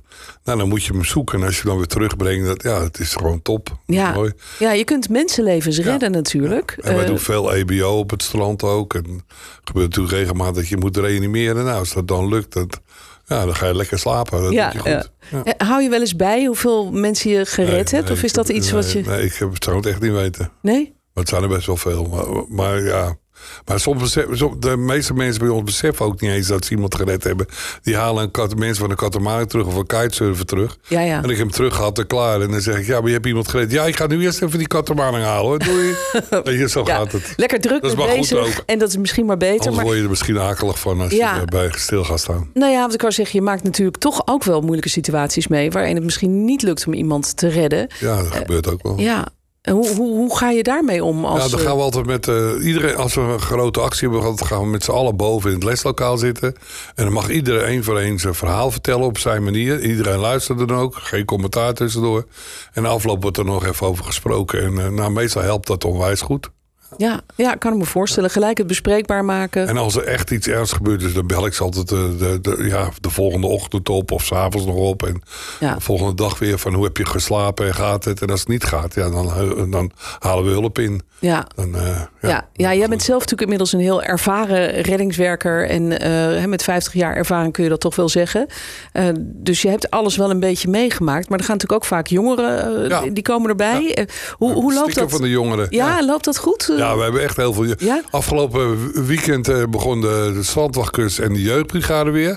Nou, 0.44 0.58
dan 0.58 0.68
moet 0.68 0.84
je 0.84 0.92
hem 0.92 1.04
zoeken. 1.04 1.40
En 1.40 1.46
als 1.46 1.56
je 1.58 1.64
dan 1.64 1.76
weer 1.76 1.87
terugbrengt, 1.87 2.46
dat, 2.46 2.62
ja, 2.62 2.82
het 2.82 2.99
is 2.99 3.14
gewoon 3.14 3.42
top. 3.42 3.76
Ja, 3.87 4.12
mooi. 4.12 4.32
ja 4.58 4.73
je 4.73 4.84
kunt 4.84 5.08
mensenlevens 5.08 5.78
redden 5.78 6.11
natuurlijk. 6.11 6.76
En 6.80 6.92
wij 6.94 7.02
Uh, 7.02 7.08
doen 7.08 7.18
veel 7.18 7.54
EBO 7.54 7.99
op 7.99 8.11
het 8.11 8.23
strand 8.23 8.62
ook. 8.62 8.94
En 8.94 9.02
het 9.04 9.23
gebeurt 9.64 9.88
natuurlijk 9.88 10.14
regelmatig 10.16 10.54
dat 10.54 10.68
je 10.68 10.76
moet 10.76 10.96
reanimeren. 10.96 11.64
Nou, 11.64 11.78
als 11.78 11.92
dat 11.92 12.08
dan 12.08 12.28
lukt, 12.28 12.52
dat, 12.52 12.80
ja, 13.26 13.44
dan 13.44 13.54
ga 13.54 13.66
je 13.66 13.75
lekker 13.76 13.99
slapen. 13.99 14.42
Dat 14.42 14.52
Ja, 14.52 14.64
doet 14.70 14.82
je 14.84 14.90
goed. 14.94 15.11
Ja. 15.30 15.42
eh, 15.44 15.68
Hou 15.68 15.82
je 15.82 15.88
wel 15.88 16.00
eens 16.00 16.16
bij 16.16 16.44
hoeveel 16.44 16.90
mensen 16.92 17.30
je 17.30 17.46
gered 17.46 17.68
Nee, 17.68 17.76
hebt? 17.76 18.08
nee, 18.08 18.16
Of 18.18 18.23
is 18.23 18.32
dat 18.32 18.46
heb- 18.46 18.56
iets 18.56 18.70
wat 18.70 18.92
je... 18.92 19.00
Nee, 19.00 19.16
nee, 19.16 19.25
ik 19.26 19.34
heb, 19.34 19.50
zou 19.62 19.76
het 19.76 19.87
echt 19.87 20.00
niet 20.00 20.12
weten. 20.12 20.50
Nee? 20.62 20.93
Maar 21.14 21.25
het 21.25 21.28
zijn 21.28 21.42
er 21.42 21.49
best 21.49 21.66
wel 21.66 21.76
veel. 21.76 22.04
Maar, 22.04 22.44
maar 22.49 22.83
ja. 22.83 23.16
Maar 23.64 23.80
soms 23.80 24.02
besef, 24.02 24.25
som- 24.33 24.56
de 24.61 24.76
meeste 24.76 25.14
mensen 25.14 25.40
bij 25.40 25.50
ons 25.50 25.62
beseffen 25.62 26.06
ook 26.06 26.21
niet 26.21 26.30
eens 26.30 26.47
dat 26.47 26.64
ze 26.64 26.71
iemand 26.71 26.94
gered 26.94 27.25
hebben. 27.25 27.47
Die 27.83 27.97
halen 27.97 28.23
een 28.23 28.30
kat, 28.30 28.56
mensen 28.56 28.80
van 28.80 28.90
een 28.90 28.97
katamaran 28.97 29.47
terug 29.47 29.66
of 29.66 29.75
een 29.75 29.87
kitesurfer 29.87 30.47
terug. 30.47 30.78
Ja, 30.88 31.00
ja. 31.00 31.16
En 31.16 31.23
ik 31.23 31.28
heb 31.28 31.38
hem 31.38 31.50
terug 31.50 31.75
gehad 31.75 31.99
en 31.99 32.06
klaar. 32.06 32.40
En 32.40 32.50
dan 32.50 32.61
zeg 32.61 32.78
ik, 32.78 32.87
ja, 32.87 32.99
maar 32.99 33.06
je 33.09 33.14
hebt 33.14 33.26
iemand 33.26 33.49
gered. 33.49 33.71
Ja, 33.71 33.85
ik 33.85 33.97
ga 33.97 34.06
nu 34.06 34.23
eerst 34.23 34.42
even 34.42 34.59
die 34.59 34.66
katamaran 34.66 35.21
halen 35.21 35.44
hoor. 35.49 35.59
Doei. 35.59 35.94
Weet 36.44 36.59
je, 36.59 36.68
zo 36.68 36.83
Ja, 36.85 36.97
gaat 36.97 37.12
het. 37.12 37.33
Lekker 37.37 37.61
druk 37.61 37.83
Dat 37.83 37.90
is 37.90 37.97
mee 37.97 38.06
maar 38.06 38.16
goed 38.16 38.28
bezig. 38.30 38.59
ook. 38.59 38.62
En 38.66 38.78
dat 38.78 38.88
is 38.88 38.97
misschien 38.97 39.26
maar 39.26 39.37
beter. 39.37 39.56
Anders 39.59 39.76
Maar, 39.76 39.85
word 39.85 39.97
je 39.97 40.02
er 40.02 40.09
misschien 40.11 40.38
akelig 40.38 40.78
van 40.78 41.00
als 41.00 41.12
Ja. 41.12 41.35
je 41.35 41.40
erbij 41.40 41.71
stil 41.76 42.04
gaat 42.04 42.21
staan. 42.21 42.50
nou 42.54 42.73
ja, 42.73 42.80
wat 42.85 42.94
ik 42.94 43.00
wou 43.00 43.12
zeggen, 43.12 43.38
je 43.38 43.44
maakt 43.44 43.62
natuurlijk 43.62 43.97
toch 43.97 44.23
ook 44.26 44.44
wel 44.44 44.61
moeilijke 44.61 44.88
situaties 44.88 45.49
mee. 45.49 45.71
Waarin 45.71 45.94
het 45.94 46.04
misschien 46.04 46.44
niet 46.44 46.62
lukt 46.62 46.87
om 46.87 46.92
iemand 46.92 47.37
te 47.37 47.49
redden. 47.49 47.88
Ja, 48.00 48.16
dat 48.16 48.26
gebeurt 48.35 48.71
ook 48.73 48.83
wel. 48.83 48.99
Ja. 49.00 49.26
Hoe, 49.71 49.94
hoe, 49.94 50.16
hoe 50.16 50.37
ga 50.37 50.50
je 50.50 50.62
daarmee 50.62 51.04
om? 51.04 51.25
Als, 51.25 51.42
Ja, 51.42 51.49
dan 51.49 51.59
eh, 51.59 51.66
gaan 51.66 51.76
we 51.76 51.83
altijd 51.83 52.06
met 52.06 52.28
eh, 52.28 52.64
iedereen, 52.64 52.97
als 52.97 53.14
we 53.14 53.21
een 53.21 53.40
grote 53.40 53.80
actie 53.80 54.09
hebben, 54.09 54.37
dan 54.37 54.47
gaan 54.47 54.61
we 54.61 54.66
met 54.66 54.85
z'n 54.85 54.90
allen 54.90 55.16
boven 55.16 55.50
in 55.50 55.54
het 55.54 55.64
leslokaal 55.64 56.16
zitten. 56.16 56.54
En 56.94 57.04
dan 57.04 57.12
mag 57.12 57.30
iedereen 57.30 57.64
één 57.64 57.85
voor 57.85 57.99
één 57.99 58.18
zijn 58.18 58.35
verhaal 58.35 58.71
vertellen 58.71 59.06
op 59.06 59.18
zijn 59.18 59.42
manier. 59.42 59.80
Iedereen 59.80 60.18
luistert 60.18 60.61
er 60.61 60.66
dan 60.66 60.78
ook, 60.78 60.94
geen 60.97 61.25
commentaar 61.25 61.75
tussendoor. 61.75 62.26
En 62.73 62.87
afloop 62.87 63.23
wordt 63.23 63.37
er 63.37 63.44
nog 63.44 63.66
even 63.66 63.87
over 63.87 64.04
gesproken. 64.04 64.62
En 64.62 64.78
eh, 64.78 64.88
nou, 64.88 65.11
meestal 65.11 65.42
helpt 65.42 65.66
dat 65.66 65.85
onwijs 65.85 66.21
goed. 66.21 66.50
Ja, 66.96 67.20
ja, 67.36 67.52
ik 67.54 67.58
kan 67.60 67.72
ik 67.72 67.78
me 67.78 67.84
voorstellen. 67.84 68.30
Gelijk 68.30 68.58
het 68.58 68.66
bespreekbaar 68.66 69.24
maken. 69.24 69.68
En 69.68 69.76
als 69.76 69.96
er 69.96 70.04
echt 70.04 70.30
iets 70.30 70.46
ernstigs 70.46 70.72
gebeurt, 70.82 71.00
dus 71.00 71.12
dan 71.14 71.26
bel 71.26 71.46
ik 71.46 71.54
ze 71.54 71.62
altijd 71.62 71.88
de, 71.88 72.16
de, 72.18 72.38
de, 72.40 72.64
ja, 72.68 72.88
de 73.00 73.10
volgende 73.10 73.46
ochtend 73.46 73.88
op 73.88 74.10
of 74.10 74.24
s'avonds 74.24 74.66
nog 74.66 74.76
op. 74.76 75.02
En 75.02 75.22
Ja. 75.60 75.74
de 75.74 75.80
volgende 75.80 76.14
dag 76.14 76.38
weer 76.38 76.58
van 76.58 76.74
hoe 76.74 76.84
heb 76.84 76.96
je 76.96 77.06
geslapen 77.06 77.66
en 77.66 77.74
gaat 77.74 78.04
het? 78.04 78.22
En 78.22 78.28
als 78.30 78.40
het 78.40 78.48
niet 78.48 78.64
gaat, 78.64 78.94
ja, 78.94 79.10
dan, 79.10 79.26
eh, 79.26 79.70
dan 79.70 79.90
halen 80.18 80.44
we 80.44 80.50
hulp 80.50 80.78
in. 80.78 81.02
Ja. 81.18 81.46
Dan, 81.54 81.74
eh, 81.76 82.00
Ja, 82.20 82.48
ja, 82.52 82.74
jij 82.74 82.88
bent 82.88 83.02
zelf 83.02 83.18
natuurlijk 83.20 83.40
inmiddels 83.42 83.72
een 83.72 83.80
heel 83.80 84.02
ervaren 84.02 84.68
reddingswerker. 84.80 85.68
En 85.68 85.98
eh, 86.00 86.44
met 86.44 86.62
50 86.62 86.92
jaar 86.92 87.14
ervaring 87.16 87.52
kun 87.52 87.62
je 87.64 87.70
dat 87.70 87.80
toch 87.80 87.96
wel 87.96 88.08
zeggen. 88.08 88.46
Eh, 88.92 89.08
dus 89.20 89.62
je 89.62 89.68
hebt 89.68 89.90
alles 89.90 90.16
wel 90.16 90.30
een 90.30 90.40
beetje 90.40 90.68
meegemaakt. 90.68 91.28
Maar 91.28 91.38
er 91.38 91.44
gaan 91.44 91.54
natuurlijk 91.56 91.82
ook 91.82 91.88
vaak 91.88 92.06
jongeren, 92.06 92.82
eh, 92.84 92.88
Ja. 92.88 93.00
die 93.12 93.22
komen 93.22 93.48
erbij. 93.50 93.94
Eh, 93.94 94.04
hoe, 94.32 94.52
hoe 94.52 94.74
loopt 94.74 94.94
dat? 94.94 95.10
van 95.10 95.20
de 95.20 95.30
jongeren. 95.30 95.66
ja, 95.70 96.04
loopt 96.04 96.24
dat 96.24 96.38
goed? 96.38 96.72
Ja, 96.84 96.96
we 96.96 97.02
hebben 97.02 97.22
echt 97.22 97.36
heel 97.36 97.52
veel. 97.52 97.74
Ja? 97.78 98.02
Afgelopen 98.10 98.92
weekend 99.06 99.48
eh, 99.48 99.62
begon 99.70 100.00
de, 100.00 100.30
de 100.34 100.42
strandwachtcursus 100.42 101.24
en 101.24 101.32
de 101.32 101.42
jeugdbrigade 101.42 102.10
weer. 102.10 102.36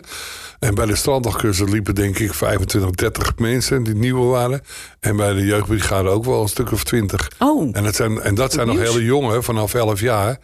En 0.60 0.76
bij 0.76 0.86
de 0.86 0.96
strandwachtcursus 0.96 1.70
liepen 1.70 1.96
denk 1.96 2.20
ik 2.20 2.34
25, 2.34 2.92
30 2.92 3.38
mensen 3.38 3.84
die 3.84 3.96
nieuwe 3.96 4.26
waren. 4.26 4.62
En 5.00 5.16
bij 5.16 5.34
de 5.34 5.46
jeugdbrigade 5.46 6.10
ook 6.10 6.26
wel 6.26 6.42
een 6.42 6.48
stuk 6.48 6.72
of 6.72 6.84
20. 6.84 7.32
Oh, 7.40 7.70
En 7.72 7.84
dat 7.84 7.96
zijn, 7.96 8.22
en 8.22 8.36
dat 8.36 8.54
zijn 8.54 8.68
nog 8.68 8.78
hele 8.80 9.04
jongen 9.04 9.44
vanaf 9.44 9.74
11 9.74 10.00
jaar. 10.00 10.38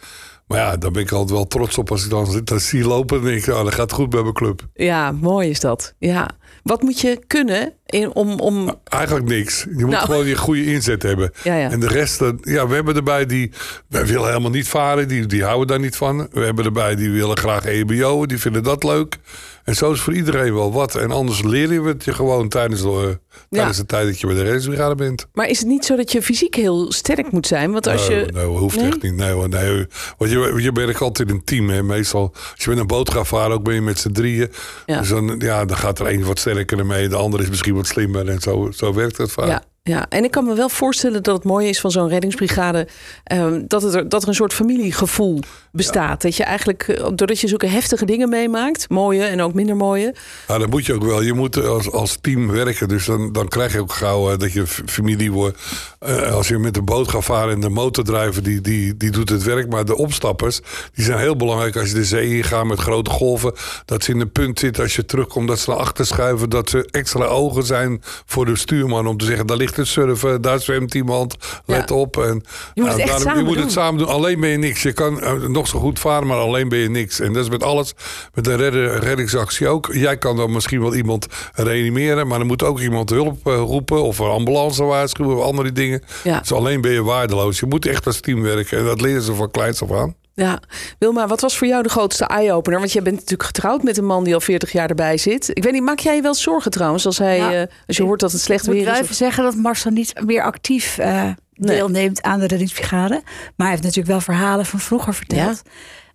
Maar 0.47 0.59
ja, 0.59 0.77
daar 0.77 0.91
ben 0.91 1.01
ik 1.01 1.11
altijd 1.11 1.31
wel 1.31 1.47
trots 1.47 1.77
op 1.77 1.91
als 1.91 2.03
ik 2.03 2.45
dan 2.45 2.59
zie 2.59 2.83
lopen. 2.87 3.17
En 3.17 3.23
denk 3.23 3.45
ik, 3.45 3.53
oh, 3.53 3.63
dat 3.63 3.73
gaat 3.73 3.91
goed 3.91 4.09
bij 4.09 4.21
mijn 4.21 4.33
club. 4.33 4.61
ja, 4.73 5.11
mooi 5.11 5.49
is 5.49 5.59
dat. 5.59 5.93
Ja. 5.97 6.29
Wat 6.63 6.81
moet 6.81 6.99
je 6.99 7.19
kunnen 7.27 7.73
in, 7.85 8.13
om... 8.13 8.39
om... 8.39 8.79
Eigenlijk 8.83 9.25
niks. 9.25 9.63
Je 9.63 9.85
moet 9.85 9.89
Nou. 9.89 10.05
gewoon 10.05 10.25
je 10.25 10.35
goede 10.35 10.65
inzet 10.65 11.03
hebben. 11.03 11.31
Ja, 11.43 11.55
ja. 11.55 11.71
En 11.71 11.79
de 11.79 11.87
rest, 11.87 12.19
ja, 12.41 12.67
we 12.67 12.75
hebben 12.75 12.95
erbij 12.95 13.25
die 13.25 13.51
wij 13.87 14.05
willen 14.05 14.27
helemaal 14.27 14.51
niet 14.51 14.67
varen, 14.67 15.07
die, 15.07 15.25
die 15.25 15.43
houden 15.43 15.67
daar 15.67 15.79
niet 15.79 15.95
van. 15.95 16.27
We 16.31 16.39
hebben 16.39 16.65
erbij 16.65 16.95
die 16.95 17.09
willen 17.11 17.37
graag 17.37 17.65
EBO, 17.65 18.25
die 18.25 18.39
vinden 18.39 18.63
dat 18.63 18.83
leuk. 18.83 19.17
En 19.63 19.75
zo 19.75 19.91
is 19.91 19.99
voor 20.01 20.13
iedereen 20.13 20.53
wel 20.53 20.71
wat. 20.71 20.95
En 20.95 21.11
anders 21.11 21.43
leer 21.43 21.73
je 21.73 21.81
het 21.81 22.03
je 22.03 22.13
gewoon 22.13 22.49
tijdens, 22.49 22.81
de, 22.81 23.17
eh, 23.29 23.37
tijdens 23.49 23.77
de 23.77 23.85
tijd 23.85 24.05
dat 24.07 24.19
je 24.19 24.27
bij 24.27 24.35
de 24.35 24.41
reddingsbrigade 24.41 24.95
bent. 24.95 25.27
Maar 25.33 25.47
is 25.47 25.59
het 25.59 25.67
niet 25.67 25.85
zo 25.85 25.95
dat 25.95 26.11
je 26.11 26.21
fysiek 26.21 26.55
heel 26.55 26.91
sterk 26.91 27.31
moet 27.31 27.47
zijn? 27.47 27.71
Want 27.71 27.87
als 27.87 28.07
nee, 28.07 28.19
je... 28.19 28.31
nee, 28.31 28.45
hoeft 28.45 28.75
Nee? 28.75 28.87
echt 28.87 29.01
niet. 29.01 29.15
Nee, 29.15 29.31
hoor, 29.31 29.49
nee. 29.49 29.87
Want 30.17 30.31
je, 30.31 30.53
je 30.57 30.71
bent 30.71 31.01
altijd 31.01 31.29
een 31.29 31.43
team. 31.43 31.69
Hè. 31.69 31.83
Meestal, 31.83 32.31
als 32.33 32.63
je 32.63 32.69
met 32.69 32.79
een 32.79 32.87
boot 32.87 33.11
gaat 33.11 33.27
varen, 33.27 33.55
ook 33.55 33.63
ben 33.63 33.73
je 33.73 33.81
met 33.81 33.99
z'n 33.99 34.11
drieën. 34.11 34.51
Ja. 34.85 34.99
Dus 34.99 35.09
dan, 35.09 35.35
ja, 35.39 35.65
dan 35.65 35.77
gaat 35.77 35.99
er 35.99 36.07
een 36.07 36.23
wat 36.23 36.39
sterker 36.39 36.79
ermee. 36.79 37.07
De 37.07 37.15
ander 37.15 37.41
is 37.41 37.49
misschien 37.49 37.75
wat 37.75 37.87
slimmer. 37.87 38.27
En 38.29 38.39
zo, 38.39 38.71
zo 38.71 38.93
werkt 38.93 39.17
het 39.17 39.31
vaak. 39.31 39.47
Ja, 39.47 39.63
ja, 39.89 40.05
en 40.09 40.23
ik 40.23 40.31
kan 40.31 40.45
me 40.45 40.55
wel 40.55 40.69
voorstellen 40.69 41.23
dat 41.23 41.35
het 41.35 41.43
mooie 41.43 41.69
is 41.69 41.79
van 41.79 41.91
zo'n 41.91 42.07
reddingsbrigade. 42.07 42.87
ehm, 43.23 43.61
dat, 43.67 43.81
het 43.81 43.93
er, 43.93 44.09
dat 44.09 44.21
er 44.21 44.27
een 44.27 44.33
soort 44.35 44.53
familiegevoel 44.53 45.39
bestaat. 45.71 46.21
Dat 46.21 46.35
je 46.35 46.43
eigenlijk, 46.43 46.87
eh, 46.87 47.03
doordat 47.03 47.39
je 47.39 47.47
zulke 47.47 47.67
heftige 47.67 48.05
dingen 48.05 48.29
meemaakt, 48.29 48.89
mooie 48.89 49.23
en 49.23 49.41
ook 49.41 49.53
minder 49.53 49.75
mooie. 49.75 50.15
Ja, 50.47 50.57
dat 50.57 50.69
moet 50.69 50.85
je 50.85 50.93
ook 50.93 51.03
wel. 51.03 51.21
Je 51.21 51.33
moet 51.33 51.65
als, 51.65 51.91
als 51.91 52.17
team 52.21 52.51
werken. 52.51 52.87
Dus 52.87 53.05
dan, 53.05 53.31
dan 53.31 53.47
krijg 53.47 53.73
je 53.73 53.79
ook 53.79 53.93
gauw 53.93 54.37
dat 54.37 54.51
je 54.51 54.67
familie 54.67 55.31
wordt. 55.31 55.59
Eh, 55.99 56.31
als 56.31 56.47
je 56.47 56.57
met 56.57 56.73
de 56.73 56.81
boot 56.81 57.09
gaat 57.09 57.23
varen 57.23 57.53
en 57.53 57.61
de 57.61 57.69
motordrijver 57.69 58.43
die, 58.43 58.61
die, 58.61 58.97
die 58.97 59.11
doet 59.11 59.29
het 59.29 59.43
werk. 59.43 59.69
Maar 59.69 59.85
de 59.85 59.97
opstappers, 59.97 60.59
die 60.93 61.05
zijn 61.05 61.19
heel 61.19 61.35
belangrijk 61.35 61.75
als 61.75 61.87
je 61.89 61.95
de 61.95 62.05
zee 62.05 62.37
ingaat 62.37 62.65
met 62.65 62.79
grote 62.79 63.09
golven. 63.09 63.53
Dat 63.85 64.03
ze 64.03 64.11
in 64.11 64.19
een 64.19 64.31
punt 64.31 64.59
zitten 64.59 64.83
als 64.83 64.95
je 64.95 65.05
terugkomt, 65.05 65.47
dat 65.47 65.59
ze 65.59 65.69
naar 65.69 65.79
achter 65.79 66.05
schuiven. 66.05 66.49
Dat 66.49 66.69
ze 66.69 66.87
extra 66.91 67.25
ogen 67.25 67.63
zijn 67.63 68.01
voor 68.25 68.45
de 68.45 68.55
stuurman 68.55 69.07
om 69.07 69.17
te 69.17 69.25
zeggen, 69.25 69.47
daar 69.47 69.57
ligt 69.57 69.71
surfen, 69.81 70.41
daar 70.41 70.59
zwemt 70.59 70.93
iemand. 70.93 71.35
Let 71.65 71.89
Ja. 71.89 71.95
op. 71.95 72.17
En, 72.17 72.43
Je 72.73 72.81
moet 72.81 72.89
het 72.91 72.97
echt 72.99 73.07
daarom- 73.07 73.23
samen 73.27 73.39
je 73.39 73.45
moet 73.45 73.53
doen. 73.55 73.63
het 73.63 73.71
samen 73.73 73.97
doen. 73.99 74.07
Alleen 74.07 74.39
ben 74.39 74.49
je 74.49 74.57
niks. 74.57 74.81
Je 74.81 74.93
kan 74.93 75.21
eh, 75.21 75.33
nog 75.33 75.67
zo 75.67 75.79
goed 75.79 75.99
varen, 75.99 76.27
maar 76.27 76.37
alleen 76.37 76.69
ben 76.69 76.79
je 76.79 76.89
niks. 76.89 77.19
En 77.19 77.33
dat 77.33 77.43
is 77.43 77.49
met 77.49 77.63
alles. 77.63 77.93
Met 78.33 78.47
een 78.47 78.57
redder- 78.57 78.99
reddingsactie 78.99 79.67
ook. 79.67 79.89
Jij 79.93 80.17
kan 80.17 80.35
dan 80.37 80.51
misschien 80.51 80.81
wel 80.81 80.95
iemand 80.95 81.27
reanimeren, 81.53 82.27
maar 82.27 82.37
dan 82.37 82.47
moet 82.47 82.63
ook 82.63 82.79
iemand 82.79 83.09
hulp 83.09 83.47
eh, 83.47 83.55
roepen 83.55 84.03
of 84.03 84.19
een 84.19 84.29
ambulance 84.29 84.83
waarschuwen 84.83 85.37
of 85.37 85.43
andere 85.43 85.71
dingen. 85.71 86.03
Ja. 86.23 86.39
Dus 86.39 86.51
alleen 86.51 86.81
ben 86.81 86.91
je 86.91 87.03
waardeloos. 87.03 87.59
Je 87.59 87.65
moet 87.65 87.85
echt 87.85 88.05
als 88.05 88.19
team 88.19 88.41
werken. 88.41 88.77
En 88.77 88.85
dat 88.85 89.01
leren 89.01 89.21
ze 89.21 89.33
van 89.33 89.51
kleins 89.51 89.81
af 89.81 89.91
aan. 89.91 90.15
Ja, 90.35 90.59
Wilma, 90.99 91.27
wat 91.27 91.41
was 91.41 91.57
voor 91.57 91.67
jou 91.67 91.83
de 91.83 91.89
grootste 91.89 92.25
eye-opener? 92.25 92.79
Want 92.79 92.91
jij 92.91 93.01
bent 93.01 93.15
natuurlijk 93.15 93.43
getrouwd 93.43 93.83
met 93.83 93.97
een 93.97 94.05
man 94.05 94.23
die 94.23 94.33
al 94.33 94.39
40 94.41 94.71
jaar 94.71 94.89
erbij 94.89 95.17
zit. 95.17 95.49
Ik 95.53 95.63
weet 95.63 95.73
niet, 95.73 95.81
maak 95.83 95.99
jij 95.99 96.15
je 96.15 96.21
wel 96.21 96.33
zorgen 96.33 96.71
trouwens 96.71 97.05
als, 97.05 97.17
hij, 97.17 97.37
Ja. 97.37 97.53
eh, 97.53 97.67
als 97.87 97.97
je 97.97 98.03
hoort 98.03 98.19
dat 98.19 98.31
het 98.31 98.41
slecht 98.41 98.67
Ik 98.67 98.73
moet 98.73 98.83
weer 98.83 98.93
is? 98.93 98.99
even 98.99 99.15
zeggen 99.15 99.43
dat 99.43 99.55
Marcel 99.55 99.91
niet 99.91 100.13
meer 100.25 100.43
actief 100.43 100.97
eh, 100.97 101.29
deelneemt 101.53 102.21
aan 102.21 102.39
de 102.39 102.47
reddingsbrigade. 102.47 103.21
Maar 103.23 103.53
hij 103.55 103.69
heeft 103.69 103.81
natuurlijk 103.81 104.07
wel 104.07 104.21
verhalen 104.21 104.65
van 104.65 104.79
vroeger 104.79 105.13
verteld. 105.13 105.61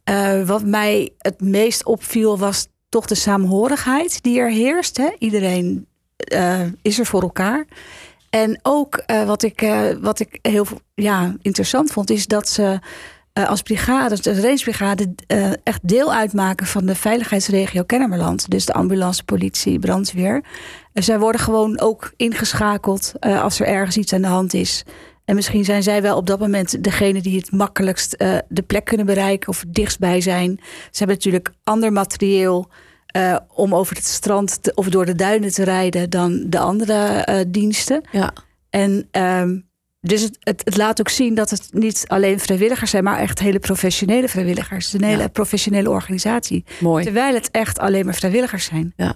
Eh, 0.05 0.43
wat 0.43 0.65
mij 0.65 1.11
het 1.19 1.41
meest 1.41 1.85
opviel 1.85 2.39
was 2.39 2.67
toch 2.89 3.07
de 3.07 3.15
saamhorigheid 3.15 4.23
die 4.23 4.39
er 4.39 4.51
heerst. 4.51 4.97
Hè? 4.97 5.09
Iedereen 5.19 5.87
is 6.83 6.99
er 6.99 7.07
voor 7.07 7.23
elkaar. 7.23 7.67
En 8.31 8.59
ook 8.63 9.03
wat, 9.27 9.43
ik, 9.43 9.69
wat 10.01 10.21
ik 10.21 10.39
heel 10.43 10.67
ja, 10.95 11.35
interessant 11.43 11.91
vond, 11.91 12.11
is 12.11 12.27
dat 12.27 12.49
ze 12.49 12.79
eh, 13.38 13.49
als 13.49 13.62
brigade, 13.62 14.21
de 14.21 14.30
reddingsbrigade, 14.30 15.14
eh, 15.26 15.50
echt 15.62 15.88
deel 15.88 16.14
uitmaken 16.14 16.66
van 16.66 16.87
de 16.87 16.95
veiligheidsregio 16.95 17.83
Kennemerland. 17.83 18.50
Dus 18.50 18.66
de 18.66 18.73
ambulance, 18.73 19.25
politie, 19.25 19.78
brandweer. 19.78 20.35
Uh, 20.35 21.02
zij 21.02 21.18
worden 21.18 21.40
gewoon 21.40 21.80
ook 21.80 22.12
ingeschakeld 22.16 23.12
eh, 23.21 23.42
als 23.42 23.61
er 23.61 23.66
ergens 23.66 23.97
iets 23.97 24.12
aan 24.12 24.23
de 24.23 24.28
hand 24.28 24.54
is. 24.54 24.85
En 25.25 25.35
misschien 25.35 25.64
zijn 25.64 25.83
zij 25.83 26.02
wel 26.02 26.16
op 26.16 26.26
dat 26.26 26.38
moment 26.38 26.85
degene 26.85 27.21
die 27.21 27.38
het 27.38 27.52
makkelijkst 27.52 28.12
eh, 28.12 28.38
de 28.49 28.62
plek 28.62 28.85
kunnen 28.85 29.07
bereiken 29.07 29.49
of 29.49 29.64
dichtstbij 29.68 30.21
zijn. 30.21 30.57
Ze 30.61 30.99
hebben 30.99 31.16
natuurlijk 31.16 31.50
ander 31.64 31.92
materieel 31.92 32.71
eh, 33.07 33.37
om 33.54 33.75
over 33.75 33.97
het 33.97 34.07
strand 34.07 34.62
te- 34.62 34.73
of 34.75 34.88
door 34.88 35.07
de 35.07 35.14
duinen 35.14 35.52
te 35.52 35.64
rijden 35.64 36.11
dan 36.11 36.45
de 36.47 36.59
andere 36.59 36.95
eh, 36.95 37.45
diensten. 37.49 38.09
Ja. 38.12 38.33
En 38.71 39.09
ehm, 39.11 39.59
dus 40.00 40.23
het, 40.23 40.37
het, 40.40 40.61
het 40.64 40.76
laat 40.76 41.00
ook 41.00 41.09
zien 41.09 41.35
dat 41.35 41.50
het 41.50 41.69
niet 41.71 42.05
alleen 42.07 42.40
vrijwilligers 42.40 42.90
zijn, 42.90 43.05
maar 43.05 43.19
echt 43.19 43.38
hele 43.38 43.59
professionele 43.59 44.28
vrijwilligers. 44.28 44.85
Het 44.85 44.95
is 44.95 45.00
een 45.00 45.07
hele 45.09 45.23
Ja. 45.23 45.28
professionele 45.28 45.90
organisatie. 45.90 46.64
Mooi. 46.81 47.05
Terwijl 47.05 47.35
het 47.35 47.50
echt 47.50 47.78
alleen 47.78 48.05
maar 48.05 48.14
vrijwilligers 48.14 48.64
zijn. 48.64 48.93
Ja, 48.97 49.14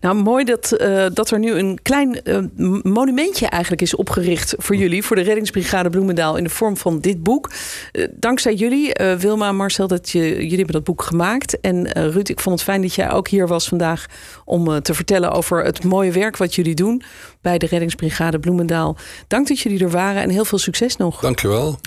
nou 0.00 0.16
mooi 0.16 0.44
dat, 0.44 0.72
eh, 0.72 1.06
dat 1.12 1.30
er 1.30 1.38
nu 1.38 1.52
een 1.52 1.78
klein 1.82 2.22
eh, 2.22 2.38
monumentje 2.82 3.46
eigenlijk 3.46 3.82
is 3.82 3.94
opgericht 3.96 4.54
voor 4.58 4.76
jullie, 4.76 5.02
voor 5.02 5.16
de 5.16 5.22
Reddingsbrigade 5.22 5.90
Bloemendaal 5.90 6.36
in 6.36 6.44
de 6.44 6.50
vorm 6.50 6.76
van 6.76 7.00
dit 7.00 7.22
boek. 7.22 7.50
Eh, 7.92 8.08
dankzij 8.14 8.54
jullie, 8.54 8.92
Wilma 9.18 9.48
en 9.48 9.56
Marcel, 9.56 9.86
dat 9.86 10.10
je, 10.10 10.20
jullie 10.20 10.56
hebben 10.56 10.74
dat 10.74 10.84
boek 10.84 11.02
gemaakt. 11.02 11.60
En 11.60 11.92
Ruud, 11.92 12.28
ik 12.28 12.40
vond 12.40 12.54
het 12.54 12.64
fijn 12.68 12.82
dat 12.82 12.94
jij 12.94 13.10
ook 13.10 13.28
hier 13.28 13.46
was 13.46 13.68
vandaag 13.68 14.06
om 14.44 14.82
te 14.82 14.94
vertellen 14.94 15.30
over 15.32 15.64
het 15.64 15.84
mooie 15.84 16.12
werk 16.12 16.36
wat 16.36 16.54
jullie 16.54 16.74
doen 16.74 17.02
bij 17.40 17.58
de 17.58 17.66
Reddingsbrigade 17.66 18.38
Bloemendaal. 18.38 18.96
Dank 19.28 19.48
dat 19.48 19.58
jullie 19.60 19.80
er 19.80 19.90
waren 19.90 20.21
en 20.22 20.30
heel 20.30 20.44
veel 20.44 20.58
succes 20.58 20.96
nog. 20.96 21.20
Dankjewel. 21.20 21.78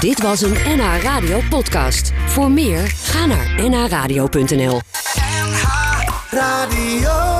Dit 0.00 0.22
was 0.22 0.40
een 0.40 0.56
NH 0.76 1.02
Radio 1.02 1.40
podcast. 1.50 2.12
Voor 2.26 2.50
meer, 2.50 2.80
ga 2.86 3.26
naar 3.26 3.68
nhradio.nl. 3.68 4.80
NH 5.42 6.02
Radio. 6.30 7.35